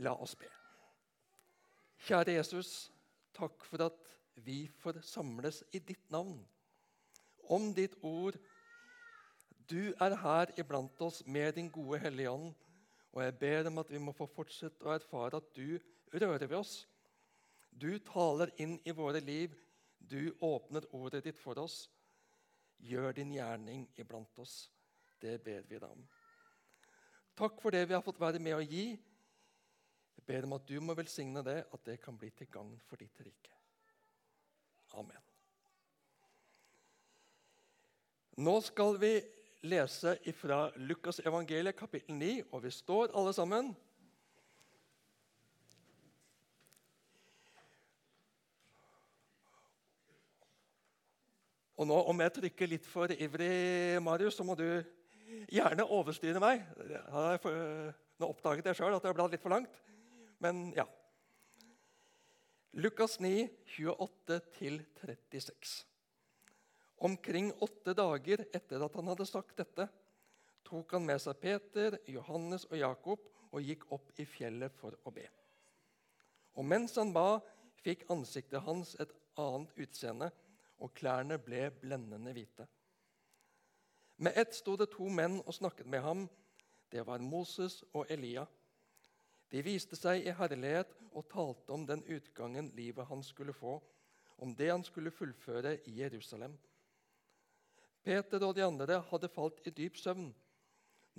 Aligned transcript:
La 0.00 0.14
oss 0.16 0.34
be. 0.38 0.48
Kjære 2.06 2.38
Jesus, 2.38 2.88
takk 3.36 3.64
for 3.68 3.84
at 3.84 3.98
vi 4.40 4.64
får 4.80 5.02
samles 5.04 5.60
i 5.76 5.80
ditt 5.84 6.06
navn. 6.12 6.38
Om 7.50 7.74
ditt 7.76 7.98
ord. 8.06 8.38
Du 9.70 9.92
er 10.00 10.16
her 10.22 10.52
iblant 10.58 11.02
oss 11.04 11.20
med 11.26 11.52
din 11.58 11.68
gode 11.70 12.00
Hellige 12.02 12.30
Ånd, 12.30 12.54
og 13.12 13.22
jeg 13.22 13.36
ber 13.38 13.68
om 13.68 13.78
at 13.82 13.90
vi 13.92 14.00
må 14.02 14.14
få 14.16 14.26
fortsette 14.30 14.86
å 14.86 14.94
erfare 14.96 15.38
at 15.38 15.52
du 15.54 15.78
rører 16.14 16.46
ved 16.46 16.56
oss. 16.58 16.74
Du 17.70 17.98
taler 18.02 18.50
inn 18.58 18.78
i 18.84 18.94
våre 18.96 19.20
liv. 19.20 19.54
Du 19.98 20.32
åpner 20.40 20.88
ordet 20.96 21.22
ditt 21.28 21.38
for 21.38 21.60
oss. 21.60 21.84
Gjør 22.80 23.12
din 23.20 23.34
gjerning 23.36 23.84
iblant 24.00 24.38
oss. 24.42 24.70
Det 25.20 25.36
ber 25.44 25.62
vi 25.68 25.78
deg 25.78 25.86
om. 25.90 26.02
Takk 27.36 27.60
for 27.62 27.74
det 27.74 27.84
vi 27.88 27.94
har 27.94 28.04
fått 28.04 28.20
være 28.20 28.40
med 28.42 28.56
å 28.56 28.64
gi. 28.64 28.96
Ber 30.30 30.46
om 30.46 30.52
at 30.54 30.68
du 30.68 30.76
må 30.78 30.94
velsigne 30.94 31.42
det, 31.42 31.56
at 31.74 31.88
det 31.88 31.96
kan 32.04 32.14
bli 32.18 32.28
til 32.38 32.46
gagn 32.54 32.76
for 32.86 33.00
ditt 33.02 33.18
rike. 33.18 33.56
Amen. 34.94 35.24
Nå 38.38 38.54
skal 38.62 38.94
vi 39.02 39.10
lese 39.66 40.14
fra 40.38 40.68
Lukas 40.78 41.18
evangeliet, 41.26 41.74
kapittel 41.76 42.14
9, 42.14 42.30
og 42.52 42.62
vi 42.62 42.70
står 42.70 43.10
alle 43.18 43.34
sammen. 43.34 43.74
Og 51.74 51.90
nå, 51.90 52.00
Om 52.14 52.20
jeg 52.20 52.36
trykker 52.38 52.70
litt 52.70 52.86
for 52.86 53.10
ivrig, 53.10 53.98
Marius, 54.04 54.38
så 54.38 54.46
må 54.46 54.54
du 54.54 54.68
gjerne 55.50 55.90
overstyre 55.90 56.38
meg. 56.38 56.62
Nå 57.10 58.28
oppdaget 58.30 58.70
jeg 58.70 58.78
sjøl 58.78 58.94
at 58.94 59.10
jeg 59.10 59.16
bladd 59.18 59.34
litt 59.34 59.42
for 59.42 59.58
langt. 59.58 59.86
Men 60.40 60.72
ja. 60.76 60.88
Lukas 62.70 63.20
9, 63.20 63.48
28-36. 63.66 65.84
Omkring 66.96 67.52
åtte 67.58 67.94
dager 67.94 68.46
etter 68.52 68.84
at 68.84 68.94
han 68.96 69.08
hadde 69.12 69.26
sagt 69.28 69.58
dette, 69.60 69.88
tok 70.64 70.92
han 70.96 71.04
med 71.04 71.20
seg 71.20 71.36
Peter, 71.42 71.98
Johannes 72.08 72.64
og 72.70 72.78
Jakob 72.80 73.28
og 73.50 73.64
gikk 73.64 73.84
opp 73.92 74.12
i 74.16 74.24
fjellet 74.28 74.72
for 74.80 74.96
å 75.04 75.12
be. 75.12 75.26
Og 76.56 76.64
mens 76.64 76.96
han 76.96 77.12
ba, 77.12 77.40
fikk 77.84 78.06
ansiktet 78.12 78.64
hans 78.64 78.94
et 79.02 79.12
annet 79.40 79.76
utseende 79.76 80.30
og 80.80 80.94
klærne 80.96 81.36
ble 81.42 81.68
blendende 81.82 82.32
hvite. 82.36 82.64
Med 84.24 84.36
ett 84.40 84.54
sto 84.56 84.76
det 84.80 84.90
to 84.92 85.08
menn 85.08 85.40
og 85.44 85.54
snakket 85.56 85.88
med 85.88 86.02
ham. 86.04 86.28
Det 86.92 87.04
var 87.06 87.24
Moses 87.24 87.82
og 87.92 88.08
Elia. 88.08 88.46
De 89.50 89.62
viste 89.66 89.98
seg 89.98 90.22
i 90.22 90.34
herlighet 90.36 90.92
og 91.10 91.26
talte 91.30 91.74
om 91.74 91.86
den 91.86 92.04
utgangen 92.06 92.70
livet 92.76 93.08
han 93.08 93.22
skulle 93.26 93.54
få, 93.56 93.80
om 94.40 94.54
det 94.56 94.70
han 94.70 94.84
skulle 94.86 95.10
fullføre 95.10 95.76
i 95.90 95.96
Jerusalem. 96.00 96.54
Peter 98.02 98.46
og 98.46 98.54
de 98.56 98.64
andre 98.64 99.00
hadde 99.10 99.28
falt 99.28 99.60
i 99.66 99.72
dyp 99.74 99.98
søvn. 100.00 100.30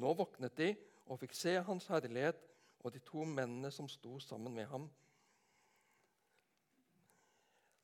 Nå 0.01 0.13
våknet 0.17 0.55
de 0.57 0.71
og 1.05 1.19
fikk 1.21 1.35
se 1.37 1.57
hans 1.67 1.89
herlighet 1.91 2.39
og 2.81 2.95
de 2.95 3.01
to 3.05 3.25
mennene 3.27 3.69
som 3.71 3.89
sto 3.91 4.17
sammen 4.23 4.55
med 4.55 4.65
ham. 4.71 4.87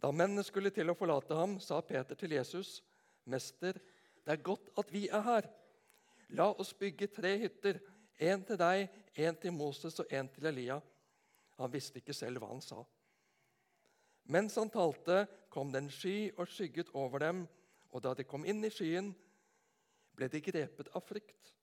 Da 0.02 0.12
mennene 0.14 0.46
skulle 0.46 0.72
til 0.74 0.90
å 0.90 0.98
forlate 0.98 1.36
ham, 1.38 1.58
sa 1.60 1.82
Peter 1.82 2.16
til 2.16 2.32
Jesus, 2.38 2.84
'Mester, 3.26 3.74
det 4.26 4.34
er 4.34 4.44
godt 4.44 4.70
at 4.78 4.94
vi 4.94 5.08
er 5.08 5.22
her. 5.22 5.50
La 6.30 6.52
oss 6.52 6.74
bygge 6.74 7.08
tre 7.08 7.38
hytter, 7.38 7.80
én 8.20 8.44
til 8.46 8.58
deg, 8.60 8.88
en 9.16 9.36
til 9.36 9.54
Moses 9.54 10.00
og 10.00 10.14
en 10.14 10.30
til 10.30 10.46
Elia.' 10.46 10.82
Han 11.58 11.74
visste 11.74 11.98
ikke 11.98 12.14
selv 12.14 12.38
hva 12.38 12.52
han 12.52 12.62
sa. 12.62 12.84
Mens 14.30 14.56
han 14.60 14.70
talte, 14.70 15.26
kom 15.50 15.72
det 15.72 15.82
en 15.82 15.90
sky 15.90 16.32
og 16.38 16.50
skygget 16.52 16.92
over 16.94 17.20
dem, 17.24 17.48
og 17.90 18.04
da 18.04 18.14
de 18.14 18.26
kom 18.28 18.46
inn 18.46 18.62
i 18.68 18.70
skyen, 18.70 19.14
ble 20.14 20.28
de 20.30 20.42
grepet 20.44 20.92
av 20.94 21.02
frykt. 21.02 21.54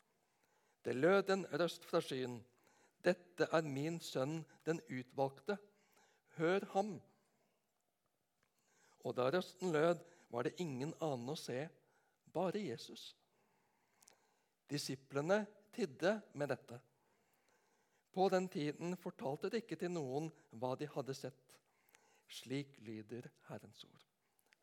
Det 0.85 0.97
lød 0.97 1.31
en 1.31 1.47
røst 1.61 1.85
fra 1.89 2.01
skyen. 2.03 2.41
Dette 3.05 3.47
er 3.53 3.67
min 3.69 4.01
sønn, 4.01 4.43
den 4.67 4.81
utvalgte. 4.89 5.59
Hør 6.39 6.67
ham. 6.73 6.97
Og 9.05 9.15
da 9.17 9.29
røsten 9.31 9.73
lød, 9.73 10.01
var 10.33 10.49
det 10.49 10.57
ingen 10.59 10.95
annen 11.05 11.31
å 11.31 11.39
se, 11.39 11.69
bare 12.35 12.59
Jesus. 12.59 13.13
Disiplene 14.71 15.45
tidde 15.75 16.17
med 16.35 16.53
dette. 16.55 16.79
På 18.15 18.29
den 18.31 18.47
tiden 18.49 18.97
fortalte 18.97 19.51
de 19.51 19.61
ikke 19.63 19.79
til 19.79 19.91
noen 19.91 20.31
hva 20.55 20.75
de 20.79 20.87
hadde 20.91 21.17
sett. 21.19 21.57
Slik 22.31 22.79
lyder 22.87 23.27
Herrens 23.49 23.83
ord. 23.87 24.05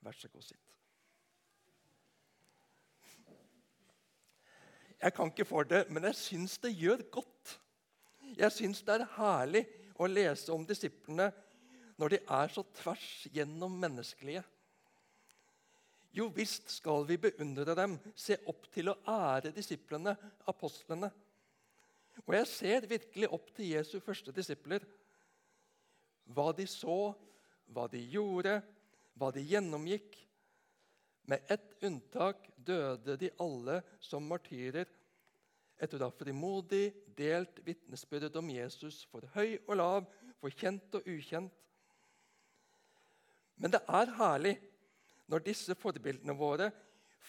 Vær 0.02 0.16
så 0.18 0.30
god, 0.32 0.46
sitt. 0.48 0.72
Jeg 5.02 5.14
kan 5.18 5.32
ikke 5.32 5.46
for 5.50 5.66
det, 5.66 5.88
men 5.90 6.06
jeg 6.06 6.18
syns 6.18 6.60
det 6.62 6.76
gjør 6.78 7.02
godt. 7.12 7.56
Jeg 8.38 8.54
syns 8.54 8.84
det 8.86 9.00
er 9.00 9.08
herlig 9.18 9.64
å 9.98 10.08
lese 10.10 10.54
om 10.54 10.66
disiplene 10.66 11.32
når 12.02 12.16
de 12.16 12.20
er 12.22 12.54
så 12.54 12.64
tvers 12.78 13.08
gjennom 13.34 13.74
menneskelige? 13.82 14.44
Jo 16.12 16.28
visst 16.36 16.68
skal 16.74 17.06
vi 17.08 17.16
beundre 17.22 17.76
dem, 17.78 17.96
se 18.16 18.36
opp 18.52 18.68
til 18.74 18.92
å 18.92 18.98
ære 19.08 19.54
disiplene, 19.56 20.14
apostlene. 20.52 21.08
Og 22.26 22.34
jeg 22.36 22.50
ser 22.52 22.88
virkelig 22.90 23.30
opp 23.32 23.52
til 23.56 23.72
Jesu 23.72 23.98
første 24.04 24.34
disipler. 24.36 24.84
Hva 26.32 26.52
de 26.56 26.68
så, 26.70 27.14
hva 27.72 27.88
de 27.92 28.02
gjorde, 28.12 28.60
hva 29.16 29.32
de 29.32 29.44
gjennomgikk. 29.48 30.18
Med 31.32 31.48
ett 31.54 31.78
unntak 31.86 32.50
døde 32.58 33.16
de 33.22 33.30
alle 33.40 33.80
som 34.04 34.26
martyrer 34.28 34.90
etter 35.82 36.02
å 36.02 36.10
ha 36.10 36.14
frimodig 36.14 36.92
delt 37.18 37.62
vitnesbyrd 37.66 38.36
om 38.38 38.52
Jesus 38.54 39.02
for 39.10 39.26
høy 39.34 39.56
og 39.64 39.74
lav, 39.80 40.10
for 40.42 40.54
kjent 40.54 41.00
og 41.00 41.08
ukjent. 41.10 41.54
Men 43.62 43.74
det 43.74 43.82
er 43.86 44.14
herlig 44.18 44.56
når 45.32 45.46
disse 45.46 45.76
forbildene 45.80 46.36
våre 46.36 46.70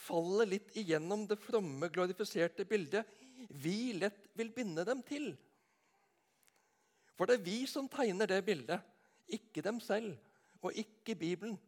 faller 0.02 0.48
litt 0.48 0.72
igjennom 0.80 1.26
det 1.30 1.38
fromme, 1.40 1.90
glorifiserte 1.92 2.66
bildet 2.68 3.06
vi 3.62 3.92
lett 3.96 4.30
vil 4.38 4.52
binde 4.54 4.84
dem 4.86 5.02
til. 5.06 5.32
For 7.16 7.28
det 7.28 7.38
er 7.38 7.46
vi 7.46 7.58
som 7.70 7.90
tegner 7.92 8.30
det 8.30 8.40
bildet, 8.46 8.80
ikke 9.30 9.62
dem 9.64 9.78
selv 9.82 10.16
og 10.62 10.74
ikke 10.78 11.16
Bibelen. 11.18 11.58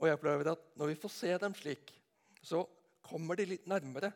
Og 0.00 0.08
jeg 0.08 0.18
opplever 0.18 0.52
at 0.52 0.62
Når 0.76 0.86
vi 0.86 0.98
får 0.98 1.12
se 1.14 1.38
dem 1.38 1.54
slik, 1.54 1.92
så 2.42 2.64
kommer 3.02 3.36
de 3.36 3.46
litt 3.46 3.66
nærmere. 3.70 4.12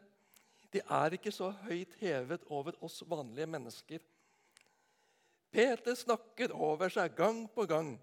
De 0.73 0.81
er 0.81 1.15
ikke 1.15 1.33
så 1.33 1.53
høyt 1.63 1.95
hevet 2.01 2.43
over 2.51 2.75
oss 2.83 3.03
vanlige 3.07 3.47
mennesker. 3.47 4.01
Peter 5.51 5.95
snakker 5.95 6.53
over 6.53 6.91
seg 6.91 7.15
gang 7.17 7.45
på 7.55 7.65
gang. 7.71 7.95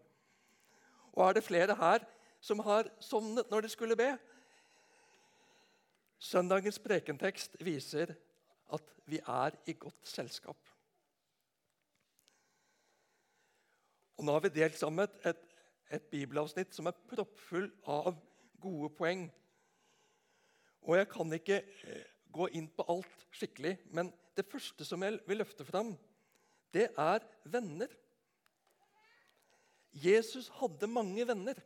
Og 1.13 1.28
er 1.28 1.38
det 1.38 1.46
flere 1.46 1.75
her 1.78 2.06
som 2.44 2.59
har 2.66 2.90
sovnet 3.00 3.50
når 3.51 3.66
de 3.66 3.72
skulle 3.72 3.97
be? 3.97 4.12
Søndagens 6.24 6.79
prekentekst 6.79 7.57
viser 7.59 8.16
at 8.74 8.94
vi 9.06 9.19
er 9.19 9.56
i 9.68 9.75
godt 9.79 10.07
selskap. 10.07 10.57
Og 14.18 14.25
Nå 14.25 14.35
har 14.35 14.44
vi 14.46 14.53
delt 14.56 14.78
sammen 14.79 15.07
et, 15.25 15.40
et 15.91 16.06
bibelavsnitt 16.12 16.74
som 16.75 16.88
er 16.88 17.00
proppfull 17.09 17.68
av 17.90 18.16
gode 18.63 18.90
poeng. 18.95 19.25
Og 20.84 20.97
Jeg 20.97 21.09
kan 21.12 21.34
ikke 21.35 21.59
eh, 21.59 22.06
gå 22.34 22.47
inn 22.57 22.69
på 22.72 22.85
alt 22.91 23.28
skikkelig, 23.35 23.78
men 23.91 24.12
det 24.38 24.47
første 24.50 24.85
som 24.88 25.03
jeg 25.03 25.19
vil 25.28 25.41
løfte 25.44 25.66
fram, 25.68 25.94
det 26.74 26.88
er 26.98 27.25
venner. 27.45 27.92
Jesus 29.94 30.50
hadde 30.57 30.90
mange 30.90 31.25
venner. 31.30 31.60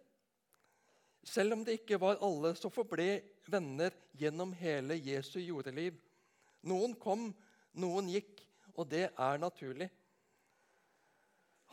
Selv 1.27 1.55
om 1.55 1.63
det 1.65 1.79
ikke 1.81 1.99
var 1.99 2.19
alle, 2.23 2.53
så 2.55 2.71
forble 2.71 3.07
venner 3.47 3.95
gjennom 4.19 4.53
hele 4.59 4.97
Jesu 4.99 5.39
jordeliv. 5.39 5.95
Noen 6.67 6.95
kom, 6.99 7.29
noen 7.79 8.09
gikk, 8.11 8.43
og 8.75 8.87
det 8.91 9.07
er 9.09 9.39
naturlig. 9.41 9.89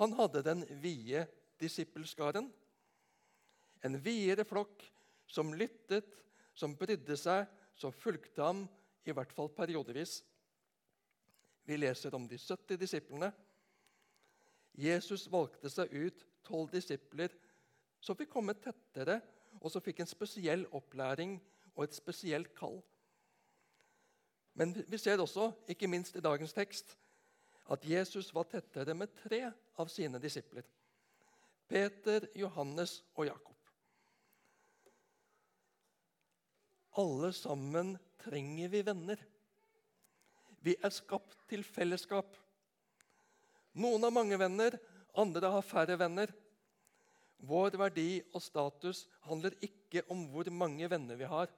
Han 0.01 0.15
hadde 0.19 0.43
den 0.47 0.65
vide 0.83 1.27
disippelskaren. 1.62 2.49
En 3.85 3.99
videre 4.03 4.47
flokk 4.49 4.83
som 5.31 5.53
lyttet, 5.55 6.09
som 6.55 6.75
brydde 6.79 7.17
seg, 7.19 7.47
som 7.79 7.95
fulgte 7.95 8.43
ham, 8.43 8.65
i 9.05 9.12
hvert 9.12 9.33
fall 9.35 9.50
periodevis. 9.53 10.23
Vi 11.65 11.77
leser 11.79 12.15
om 12.17 12.27
de 12.29 12.39
70 12.39 12.79
disiplene. 12.81 13.31
Jesus 14.75 15.27
valgte 15.31 15.71
seg 15.71 15.93
ut 15.93 16.25
tolv 16.46 16.73
disipler 16.73 17.32
som 18.05 18.17
fikk 18.19 18.32
komme 18.35 18.56
tettere, 18.61 19.20
og 19.62 19.70
som 19.73 19.82
fikk 19.85 20.02
en 20.02 20.11
spesiell 20.11 20.67
opplæring 20.76 21.38
og 21.75 21.87
et 21.87 21.96
spesielt 21.96 22.52
kall. 22.58 22.81
Men 24.55 24.75
vi 24.88 24.99
ser 25.00 25.23
også, 25.23 25.50
ikke 25.69 25.88
minst 25.91 26.17
i 26.17 26.23
dagens 26.23 26.52
tekst, 26.55 26.96
at 27.70 27.85
Jesus 27.88 28.29
var 28.35 28.46
tettere 28.50 28.94
med 28.94 29.14
tre 29.17 29.41
av 29.81 29.88
sine 29.91 30.20
disipler. 30.23 30.67
Peter, 31.69 32.29
Johannes 32.37 33.00
og 33.17 33.26
Jakob. 33.26 33.56
Alle 37.00 37.32
sammen 37.35 37.97
trenger 38.23 38.69
vi 38.70 38.82
venner. 38.87 39.23
Vi 40.62 40.76
er 40.79 40.93
skapt 40.94 41.40
til 41.50 41.64
fellesskap. 41.67 42.37
Noen 43.75 44.06
har 44.06 44.14
mange 44.14 44.38
venner, 44.38 44.76
andre 45.16 45.50
har 45.56 45.66
færre 45.66 45.99
venner. 45.99 46.32
Vår 47.44 47.76
verdi 47.78 48.22
og 48.32 48.43
status 48.43 49.05
handler 49.26 49.56
ikke 49.62 50.05
om 50.11 50.26
hvor 50.32 50.49
mange 50.50 50.88
venner 50.90 51.19
vi 51.20 51.28
har, 51.28 51.50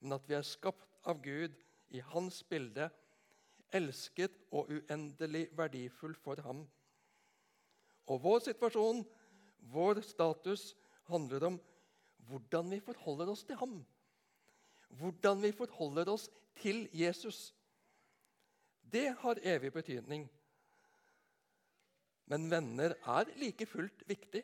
men 0.00 0.16
at 0.18 0.28
vi 0.28 0.36
er 0.36 0.46
skapt 0.46 0.98
av 1.08 1.22
Gud 1.22 1.54
i 1.92 2.02
hans 2.12 2.42
bilde, 2.48 2.90
elsket 3.72 4.34
og 4.52 4.70
uendelig 4.70 5.46
verdifull 5.56 6.14
for 6.20 6.40
ham. 6.44 6.66
Og 8.10 8.20
vår 8.22 8.42
situasjon, 8.48 9.04
vår 9.72 10.02
status, 10.04 10.72
handler 11.08 11.46
om 11.48 11.58
hvordan 12.28 12.70
vi 12.70 12.80
forholder 12.84 13.32
oss 13.32 13.44
til 13.46 13.58
ham. 13.58 13.80
Hvordan 15.00 15.40
vi 15.42 15.52
forholder 15.56 16.10
oss 16.12 16.28
til 16.60 16.84
Jesus. 16.92 17.54
Det 18.92 19.08
har 19.18 19.40
evig 19.42 19.72
betydning. 19.72 20.28
Men 22.30 22.48
venner 22.50 22.94
er 22.96 23.30
like 23.40 23.66
fullt 23.68 24.04
viktig. 24.08 24.42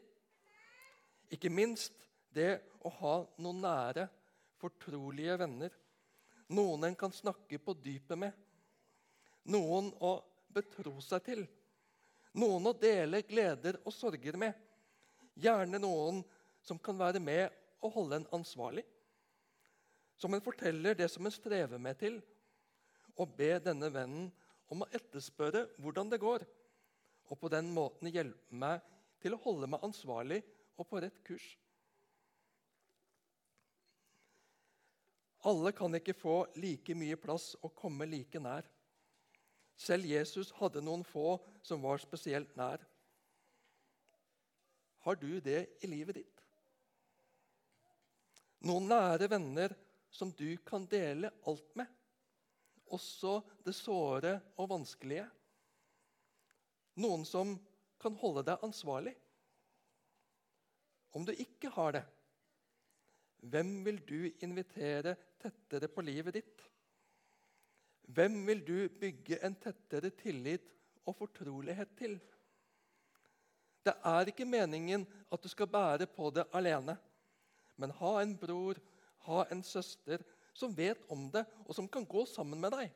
Ikke 1.34 1.50
minst 1.52 1.94
det 2.34 2.58
å 2.84 2.92
ha 3.00 3.14
noen 3.42 3.62
nære, 3.62 4.08
fortrolige 4.58 5.36
venner. 5.38 5.72
Noen 6.48 6.88
en 6.88 6.96
kan 6.98 7.12
snakke 7.14 7.60
på 7.62 7.76
dypet 7.78 8.18
med. 8.18 8.32
Noen 9.48 9.92
å 10.04 10.18
betro 10.52 10.96
seg 11.04 11.24
til. 11.28 11.44
Noen 12.38 12.70
å 12.70 12.76
dele 12.76 13.22
gleder 13.28 13.78
og 13.84 13.94
sorger 13.94 14.36
med. 14.40 14.54
Gjerne 15.38 15.80
noen 15.80 16.22
som 16.64 16.80
kan 16.82 16.98
være 16.98 17.20
med 17.22 17.54
og 17.84 17.94
holde 17.94 18.20
en 18.20 18.30
ansvarlig. 18.40 18.84
Som 20.18 20.34
en 20.34 20.42
forteller 20.42 20.96
det 20.98 21.06
som 21.12 21.26
en 21.26 21.34
strever 21.34 21.78
med 21.78 21.98
til, 22.00 22.18
og 23.18 23.34
be 23.38 23.52
denne 23.62 23.90
vennen 23.94 24.28
om 24.70 24.82
å 24.82 24.88
etterspørre 24.94 25.64
hvordan 25.78 26.10
det 26.10 26.20
går, 26.22 26.42
og 27.28 27.38
på 27.40 27.50
den 27.52 27.70
måten 27.74 28.10
hjelpe 28.12 28.56
meg 28.56 28.84
til 29.22 29.34
å 29.34 29.42
holde 29.42 29.68
meg 29.70 29.84
ansvarlig 29.84 30.42
og 30.78 30.88
på 30.88 31.00
rett 31.02 31.18
kurs. 31.26 31.46
Alle 35.46 35.70
kan 35.72 35.94
ikke 35.94 36.16
få 36.18 36.40
like 36.58 36.96
mye 36.98 37.16
plass 37.20 37.52
og 37.62 37.74
komme 37.78 38.08
like 38.10 38.40
nær. 38.42 38.66
Selv 39.78 40.08
Jesus 40.10 40.50
hadde 40.58 40.82
noen 40.82 41.04
få 41.06 41.36
som 41.62 41.84
var 41.84 42.02
spesielt 42.02 42.56
nær. 42.58 42.82
Har 45.06 45.16
du 45.16 45.38
det 45.40 45.60
i 45.84 45.90
livet 45.90 46.18
ditt? 46.18 46.42
Noen 48.66 48.88
nære 48.90 49.28
venner 49.30 49.74
som 50.10 50.32
du 50.34 50.56
kan 50.66 50.88
dele 50.90 51.30
alt 51.46 51.68
med, 51.78 51.86
også 52.90 53.38
det 53.62 53.76
såre 53.76 54.34
og 54.58 54.72
vanskelige. 54.72 55.28
Noen 56.98 57.24
som 57.28 57.54
kan 58.02 58.16
holde 58.18 58.44
deg 58.46 58.64
ansvarlig. 58.66 59.14
Om 61.14 61.24
du 61.26 61.32
ikke 61.32 61.70
har 61.74 61.94
det, 61.96 62.04
hvem 63.38 63.70
vil 63.86 64.00
du 64.06 64.18
invitere 64.44 65.14
tettere 65.38 65.88
på 65.90 66.02
livet 66.02 66.40
ditt? 66.40 66.64
Hvem 68.08 68.40
vil 68.48 68.64
du 68.66 68.76
bygge 69.00 69.38
en 69.46 69.54
tettere 69.62 70.10
tillit 70.18 70.66
og 71.06 71.16
fortrolighet 71.20 71.94
til? 71.98 72.18
Det 73.86 73.94
er 74.04 74.30
ikke 74.30 74.48
meningen 74.48 75.06
at 75.32 75.42
du 75.42 75.48
skal 75.48 75.70
bære 75.70 76.08
på 76.10 76.32
det 76.34 76.48
alene, 76.56 76.98
men 77.78 77.94
ha 78.00 78.16
en 78.20 78.34
bror 78.36 78.80
ha 79.28 79.44
en 79.50 79.62
søster 79.62 80.22
som 80.56 80.74
vet 80.74 81.04
om 81.12 81.28
det, 81.32 81.44
og 81.66 81.74
som 81.76 81.88
kan 81.88 82.06
gå 82.08 82.24
sammen 82.26 82.60
med 82.60 82.74
deg. 82.74 82.92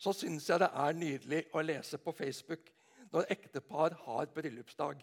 Så 0.00 0.14
syns 0.16 0.48
jeg 0.48 0.62
det 0.62 0.70
er 0.72 0.96
nydelig 0.96 1.42
å 1.52 1.62
lese 1.64 1.98
på 2.00 2.14
Facebook 2.16 2.70
når 3.12 3.28
ektepar 3.34 3.96
har 4.06 4.30
bryllupsdag. 4.32 5.02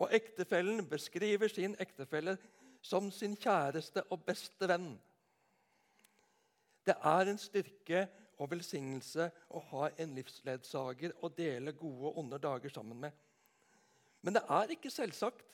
Og 0.00 0.14
ektefellen 0.16 0.86
beskriver 0.88 1.52
sin 1.52 1.74
ektefelle 1.82 2.38
som 2.80 3.10
sin 3.12 3.36
kjæreste 3.36 4.06
og 4.08 4.24
beste 4.24 4.68
venn. 4.68 4.94
Det 6.86 6.96
er 7.04 7.28
en 7.28 7.38
styrke 7.38 8.06
og 8.40 8.48
velsignelse 8.54 9.26
å 9.52 9.60
ha 9.70 9.90
en 10.00 10.14
livsledsager 10.16 11.12
å 11.20 11.28
dele 11.36 11.76
gode 11.76 12.08
og 12.08 12.22
onde 12.22 12.40
dager 12.40 12.72
sammen 12.72 13.02
med. 13.02 13.12
Men 14.24 14.36
det 14.36 14.44
er 14.48 14.72
ikke 14.72 14.92
selvsagt 14.92 15.44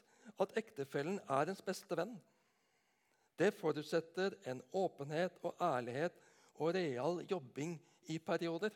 at 0.42 0.54
ektefellen 0.58 1.18
er 1.26 1.50
ens 1.50 1.64
beste 1.66 1.98
venn. 1.98 2.14
Det 3.36 3.50
forutsetter 3.58 4.38
en 4.46 4.62
åpenhet 4.72 5.42
og 5.42 5.58
ærlighet 5.60 6.14
og 6.56 6.72
real 6.78 7.20
jobbing 7.28 7.74
i 8.12 8.18
perioder. 8.22 8.74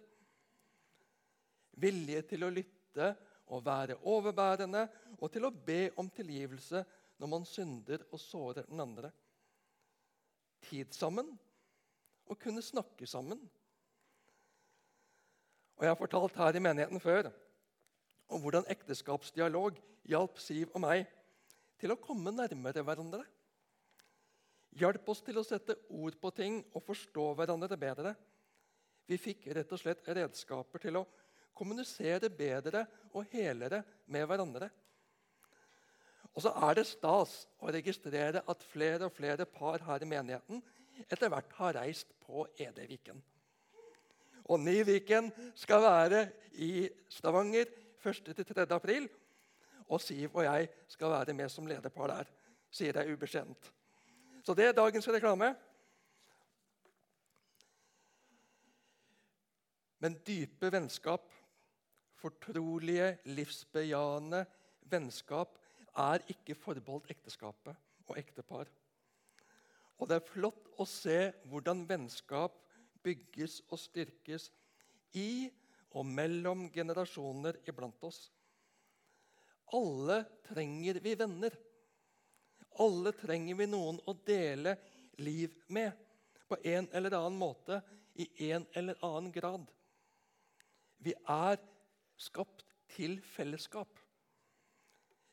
Vilje 1.80 2.22
til 2.30 2.44
å 2.44 2.52
lytte 2.52 3.12
og 3.50 3.64
være 3.66 3.98
overbærende 4.08 4.86
og 5.18 5.30
til 5.32 5.46
å 5.46 5.54
be 5.54 5.88
om 6.00 6.10
tilgivelse 6.14 6.82
når 7.20 7.30
man 7.30 7.46
synder 7.48 8.04
og 8.10 8.20
sårer 8.22 8.68
den 8.68 8.82
andre. 8.82 9.10
Tid 10.68 10.92
sammen 10.94 11.32
og 12.30 12.38
kunne 12.38 12.62
snakke 12.62 13.08
sammen. 13.08 13.40
Og 15.76 15.86
Jeg 15.86 15.90
har 15.90 15.98
fortalt 15.98 16.36
her 16.36 16.56
i 16.56 16.62
menigheten 16.62 17.00
før 17.00 17.30
om 18.30 18.42
hvordan 18.42 18.68
ekteskapsdialog 18.70 19.78
hjalp 20.06 20.38
Siv 20.38 20.70
og 20.74 20.82
meg 20.84 21.06
til 21.80 21.94
å 21.94 21.98
komme 22.00 22.32
nærmere 22.34 22.84
hverandre. 22.84 23.24
Hjelp 24.76 25.08
oss 25.10 25.22
til 25.24 25.40
å 25.40 25.46
sette 25.46 25.74
ord 25.90 26.18
på 26.20 26.30
ting 26.36 26.60
og 26.76 26.84
forstå 26.86 27.24
hverandre 27.38 27.78
bedre. 27.80 28.12
Vi 29.10 29.18
fikk 29.18 29.48
rett 29.56 29.72
og 29.74 29.80
slett 29.80 30.06
redskaper 30.06 30.82
til 30.82 31.00
å 31.00 31.06
kommunisere 31.56 32.30
bedre 32.30 32.84
og 33.10 33.26
helere 33.32 33.82
med 34.06 34.26
hverandre. 34.30 34.68
Og 36.30 36.44
så 36.44 36.52
er 36.68 36.78
det 36.78 36.86
stas 36.86 37.32
å 37.58 37.72
registrere 37.74 38.44
at 38.46 38.68
flere 38.70 39.08
og 39.08 39.16
flere 39.16 39.46
par 39.50 39.82
her 39.82 40.04
i 40.04 40.08
menigheten 40.08 40.62
etter 41.08 41.30
hvert 41.32 41.56
har 41.58 41.74
reist 41.80 42.12
på 42.22 42.44
Edeviken. 42.60 43.18
Og 44.50 44.62
Nyviken 44.62 45.30
skal 45.58 45.82
være 45.82 46.22
i 46.62 46.86
Stavanger 47.10 47.66
1.-3. 48.02 48.66
april. 48.74 49.08
Og 49.90 50.00
Siv 50.02 50.36
og 50.36 50.44
jeg 50.46 50.68
skal 50.90 51.10
være 51.10 51.34
med 51.34 51.50
som 51.50 51.66
lederpar 51.66 52.12
der, 52.12 52.30
sier 52.70 52.94
jeg 52.94 53.16
ubeskjedent. 53.16 53.72
Så 54.46 54.54
det 54.54 54.70
er 54.70 54.78
dagens 54.78 55.08
reklame. 55.10 55.50
Men 60.00 60.16
dype 60.24 60.70
vennskap, 60.72 61.26
fortrolige, 62.20 63.18
livsbejaende 63.28 64.44
vennskap, 64.90 65.56
er 65.98 66.22
ikke 66.30 66.56
forbeholdt 66.56 67.10
ekteskapet 67.12 67.76
og 68.08 68.18
ektepar. 68.18 68.68
Og 70.00 70.08
det 70.08 70.16
er 70.16 70.28
flott 70.32 70.68
å 70.80 70.86
se 70.88 71.18
hvordan 71.50 71.84
vennskap 71.88 72.56
bygges 73.04 73.60
og 73.68 73.80
styrkes 73.80 74.48
i 75.18 75.50
og 75.90 76.06
mellom 76.06 76.68
generasjoner 76.72 77.58
iblant 77.68 78.04
oss. 78.06 78.28
Alle 79.76 80.22
trenger 80.48 81.00
vi 81.02 81.14
venner. 81.18 81.54
Alle 82.80 83.12
trenger 83.18 83.58
vi 83.58 83.66
noen 83.68 84.00
å 84.08 84.14
dele 84.26 84.76
liv 85.20 85.52
med 85.68 85.92
på 86.48 86.58
en 86.64 86.88
eller 86.96 87.14
annen 87.18 87.38
måte, 87.38 87.80
i 88.20 88.26
en 88.50 88.64
eller 88.76 88.98
annen 89.06 89.30
grad. 89.32 89.68
Vi 91.00 91.14
er 91.16 91.60
skapt 92.20 92.64
til 92.92 93.18
fellesskap. 93.24 93.98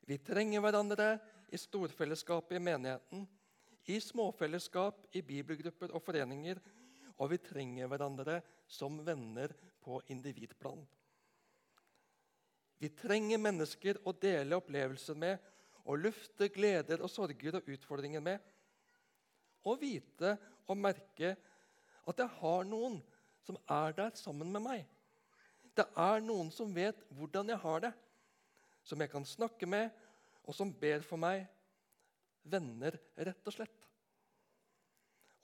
Vi 0.07 0.17
trenger 0.23 0.63
hverandre 0.63 1.17
i 1.51 1.59
storfellesskapet 1.59 2.55
i 2.55 2.63
menigheten, 2.63 3.25
i 3.87 3.99
småfellesskap, 4.03 5.05
i 5.15 5.21
bibelgrupper 5.23 5.93
og 5.95 6.03
foreninger, 6.03 6.59
og 7.17 7.31
vi 7.31 7.39
trenger 7.43 7.89
hverandre 7.91 8.41
som 8.67 8.99
venner 9.03 9.53
på 9.83 9.99
individplan. 10.11 10.83
Vi 12.77 12.91
trenger 12.93 13.41
mennesker 13.41 13.99
å 14.05 14.13
dele 14.13 14.59
opplevelser 14.59 15.17
med 15.17 15.39
og 15.87 16.03
lufte 16.03 16.49
gleder 16.53 17.01
og 17.01 17.09
sorger 17.09 17.57
og 17.57 17.69
utfordringer 17.73 18.21
med. 18.23 18.43
Og 19.67 19.79
vite 19.81 20.35
og 20.67 20.77
merke 20.77 21.33
at 22.07 22.21
jeg 22.21 22.35
har 22.39 22.67
noen 22.67 22.99
som 23.47 23.57
er 23.71 23.95
der 23.97 24.13
sammen 24.19 24.51
med 24.51 24.63
meg. 24.63 24.85
Det 25.77 25.85
er 25.93 26.23
noen 26.25 26.49
som 26.53 26.73
vet 26.73 27.03
hvordan 27.13 27.53
jeg 27.53 27.61
har 27.61 27.83
det, 27.85 27.93
som 28.87 29.01
jeg 29.03 29.11
kan 29.11 29.25
snakke 29.27 29.69
med, 29.69 29.91
og 30.47 30.55
som 30.55 30.71
ber 30.73 31.03
for 31.05 31.21
meg. 31.21 31.45
Venner, 32.47 32.95
rett 33.19 33.49
og 33.49 33.53
slett. 33.53 33.87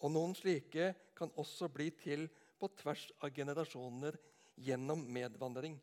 Og 0.02 0.12
noen 0.12 0.34
slike 0.36 0.94
kan 1.16 1.32
også 1.40 1.70
bli 1.72 1.90
til 2.00 2.26
på 2.60 2.70
tvers 2.80 3.10
av 3.20 3.34
generasjoner 3.36 4.18
gjennom 4.64 5.04
medvandring. 5.14 5.76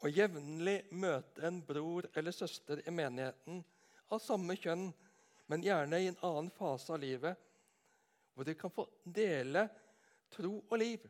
Å 0.00 0.08
jevnlig 0.08 0.78
møte 0.96 1.44
en 1.46 1.60
bror 1.64 2.08
eller 2.16 2.32
søster 2.32 2.80
i 2.88 2.92
menigheten 2.94 3.60
av 4.08 4.22
samme 4.24 4.56
kjønn, 4.56 4.88
men 5.50 5.64
gjerne 5.66 6.00
i 6.00 6.08
en 6.08 6.20
annen 6.24 6.50
fase 6.56 6.94
av 6.94 7.02
livet, 7.02 7.36
hvor 8.32 8.48
de 8.48 8.54
kan 8.56 8.72
få 8.72 8.86
dele 9.04 9.66
tro 10.32 10.54
og 10.62 10.78
liv, 10.80 11.04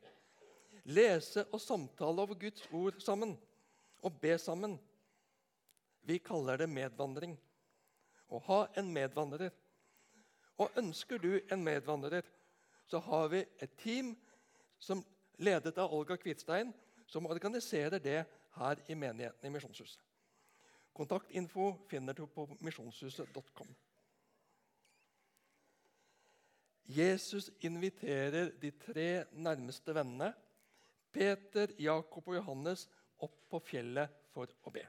lese 0.85 1.45
og 1.53 1.61
samtale 1.61 2.23
over 2.23 2.39
Guds 2.39 2.67
ord 2.73 3.01
sammen 3.01 3.37
og 4.03 4.21
be 4.21 4.39
sammen. 4.39 4.79
Vi 6.03 6.19
kaller 6.19 6.63
det 6.63 6.69
medvandring. 6.71 7.37
Å 8.31 8.39
ha 8.47 8.61
en 8.79 8.93
medvandrer. 8.95 9.51
Og 10.61 10.77
ønsker 10.79 11.19
du 11.19 11.33
en 11.51 11.65
medvandrer, 11.65 12.25
så 12.87 12.99
har 12.99 13.29
vi 13.33 13.41
et 13.63 13.77
team 13.81 14.13
som 14.79 15.03
ledet 15.41 15.79
av 15.79 15.93
Olga 15.95 16.17
Kvitstein, 16.21 16.73
som 17.07 17.27
organiserer 17.27 17.99
det 17.99 18.25
her 18.57 18.83
i 18.89 18.95
menigheten 18.95 19.47
i 19.47 19.53
Misjonshuset. 19.53 20.03
Kontaktinfo 20.93 21.73
finner 21.89 22.15
du 22.15 22.27
på 22.27 22.45
misjonshuset.com. 22.61 23.71
Jesus 26.91 27.51
inviterer 27.61 28.51
de 28.61 28.71
tre 28.75 29.25
nærmeste 29.33 29.95
vennene, 29.95 30.33
Peter, 31.13 31.73
Jakob 31.81 32.29
og 32.29 32.39
Johannes, 32.39 32.87
opp 33.21 33.37
på 33.51 33.61
fjellet 33.67 34.13
for 34.33 34.51
å 34.65 34.73
be. 34.75 34.85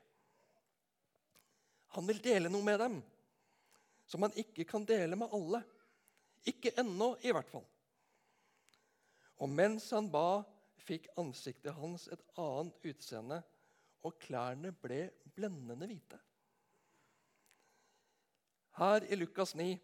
Han 1.97 2.07
vil 2.07 2.21
dele 2.23 2.51
noe 2.51 2.63
med 2.63 2.79
dem 2.79 3.01
som 4.07 4.23
han 4.25 4.35
ikke 4.39 4.65
kan 4.67 4.85
dele 4.87 5.15
med 5.19 5.31
alle. 5.31 5.61
Ikke 6.47 6.73
ennå, 6.79 7.13
i 7.23 7.31
hvert 7.31 7.49
fall. 7.51 7.65
Og 9.41 9.49
mens 9.49 9.87
han 9.95 10.09
ba, 10.11 10.43
fikk 10.81 11.07
ansiktet 11.21 11.77
hans 11.77 12.07
et 12.11 12.21
annet 12.41 12.89
utseende, 12.91 13.39
og 14.01 14.17
klærne 14.23 14.71
ble 14.81 15.03
blendende 15.35 15.87
hvite. 15.87 16.17
Her 18.79 19.05
i 19.05 19.17
Lukas 19.19 19.53
9 19.55 19.75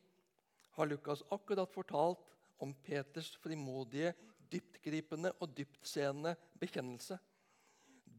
har 0.77 0.89
Lukas 0.89 1.21
akkurat 1.33 1.69
fortalt 1.73 2.23
om 2.63 2.73
Peters 2.85 3.35
frimodige, 3.43 4.13
dyptgripende 4.51 5.31
og 5.41 5.57
dyptseende 5.57 6.35
bekjennelse. 6.59 7.17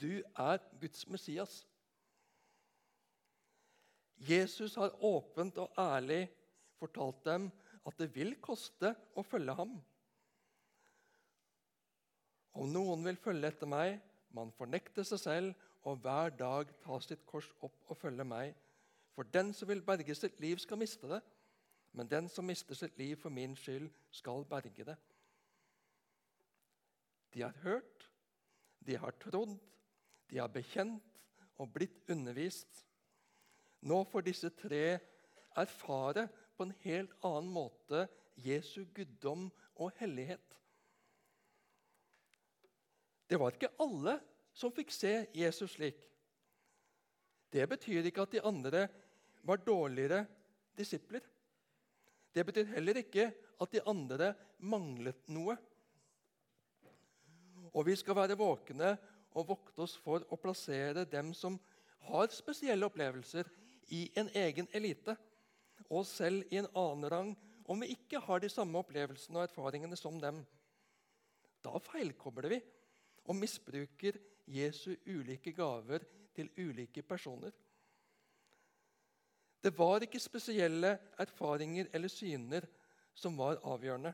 Du 0.01 0.23
er 0.37 0.59
Guds 0.81 1.07
Messias. 1.09 1.67
Jesus 4.19 4.75
har 4.75 5.05
åpent 5.05 5.59
og 5.59 5.73
ærlig 5.79 6.29
fortalt 6.79 7.25
dem 7.25 7.51
at 7.87 7.99
det 7.99 8.11
vil 8.15 8.35
koste 8.43 8.93
å 9.17 9.23
følge 9.23 9.55
ham. 9.55 9.79
Om 12.59 12.71
noen 12.75 13.05
vil 13.07 13.19
følge 13.23 13.51
etter 13.53 13.71
meg, 13.71 13.99
man 14.35 14.51
fornekter 14.59 15.07
seg 15.07 15.23
selv 15.23 15.67
og 15.87 16.03
hver 16.03 16.35
dag 16.37 16.71
ta 16.83 16.99
sitt 17.01 17.25
kors 17.27 17.49
opp 17.65 17.87
og 17.89 18.01
følge 18.01 18.27
meg. 18.27 18.55
For 19.15 19.27
den 19.35 19.53
som 19.55 19.71
vil 19.71 19.83
berge 19.83 20.15
sitt 20.15 20.41
liv, 20.43 20.59
skal 20.63 20.81
miste 20.81 21.09
det. 21.11 21.21
Men 21.93 22.11
den 22.11 22.29
som 22.29 22.47
mister 22.47 22.77
sitt 22.77 22.99
liv 22.99 23.17
for 23.17 23.33
min 23.35 23.57
skyld, 23.57 23.89
skal 24.11 24.45
berge 24.51 24.85
det. 24.85 24.97
De 27.35 27.43
har 27.45 27.57
hørt, 27.63 28.09
de 28.81 28.97
har 28.97 29.15
trodd, 29.21 29.57
de 30.29 30.41
har 30.41 30.51
bekjent 30.53 31.23
og 31.59 31.71
blitt 31.75 32.01
undervist. 32.11 32.85
Nå 33.89 34.03
får 34.11 34.27
disse 34.27 34.51
tre 34.59 34.99
erfare 35.59 36.27
på 36.57 36.67
en 36.67 36.75
helt 36.85 37.15
annen 37.27 37.51
måte 37.55 38.07
Jesu 38.43 38.85
guddom 38.95 39.49
og 39.79 39.93
hellighet. 40.01 40.45
Det 43.29 43.37
var 43.39 43.55
ikke 43.55 43.75
alle 43.83 44.17
som 44.57 44.73
fikk 44.75 44.93
se 44.95 45.13
Jesus 45.37 45.77
slik. 45.77 45.99
Det 47.53 47.65
betyr 47.69 48.09
ikke 48.09 48.25
at 48.25 48.35
de 48.35 48.45
andre 48.45 48.87
var 49.47 49.61
dårligere 49.65 50.25
disipler. 50.77 51.23
Det 52.33 52.45
betyr 52.47 52.73
heller 52.75 53.01
ikke 53.01 53.29
at 53.61 53.73
de 53.73 53.83
andre 53.89 54.33
manglet 54.59 55.29
noe. 55.33 55.57
Og 57.75 57.87
vi 57.89 57.97
skal 57.97 58.17
være 58.17 58.39
våkne 58.39 58.95
og 59.37 59.49
vokte 59.51 59.85
oss 59.85 59.97
for 60.03 60.25
å 60.31 60.39
plassere 60.41 61.05
dem 61.09 61.33
som 61.37 61.59
har 62.09 62.31
spesielle 62.33 62.87
opplevelser, 62.87 63.49
i 63.89 64.11
en 64.21 64.29
egen 64.37 64.67
elite, 64.77 65.15
og 65.89 66.05
selv 66.05 66.51
i 66.53 66.59
en 66.61 66.67
annen 66.77 67.09
rang 67.09 67.31
om 67.69 67.81
vi 67.81 67.95
ikke 67.95 68.21
har 68.21 68.43
de 68.43 68.51
samme 68.53 68.77
opplevelsene 68.83 69.39
og 69.39 69.47
erfaringene 69.47 69.97
som 69.97 70.19
dem. 70.21 70.43
Da 71.65 71.73
feilkobler 71.81 72.53
vi 72.53 72.59
og 73.29 73.37
misbruker 73.37 74.19
Jesu 74.49 74.95
ulike 75.07 75.53
gaver 75.57 76.05
til 76.37 76.51
ulike 76.57 77.03
personer. 77.03 77.53
Det 79.61 79.73
var 79.77 80.05
ikke 80.05 80.21
spesielle 80.23 80.95
erfaringer 81.19 81.89
eller 81.93 82.13
syner 82.13 82.69
som 83.15 83.37
var 83.37 83.59
avgjørende. 83.67 84.13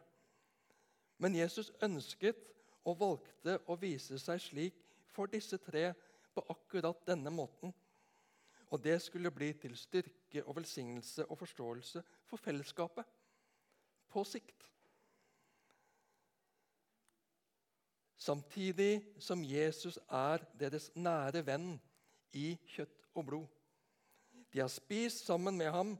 Men 1.21 1.37
Jesus 1.37 1.71
ønsket 1.83 2.41
og 2.85 2.99
valgte 3.01 3.59
å 3.71 3.77
vise 3.81 4.19
seg 4.21 4.43
slik 4.43 4.83
for 5.15 5.31
disse 5.31 5.59
tre 5.63 5.91
på 6.35 6.45
akkurat 6.53 7.01
denne 7.07 7.31
måten. 7.33 7.73
Og 8.73 8.83
det 8.83 8.99
skulle 9.03 9.33
bli 9.35 9.53
til 9.61 9.77
styrke 9.79 10.43
og 10.45 10.57
velsignelse 10.59 11.29
og 11.29 11.39
forståelse 11.39 12.03
for 12.27 12.41
fellesskapet 12.41 13.07
på 14.11 14.25
sikt. 14.27 14.65
samtidig 18.25 19.03
som 19.19 19.45
Jesus 19.45 19.99
er 20.09 20.45
deres 20.59 20.89
nære 20.97 21.45
venn 21.47 21.75
i 22.33 22.55
kjøtt 22.75 23.09
og 23.15 23.27
blod. 23.29 23.49
De 24.53 24.63
har 24.63 24.71
spist 24.73 25.27
sammen 25.27 25.59
med 25.59 25.71
ham, 25.75 25.95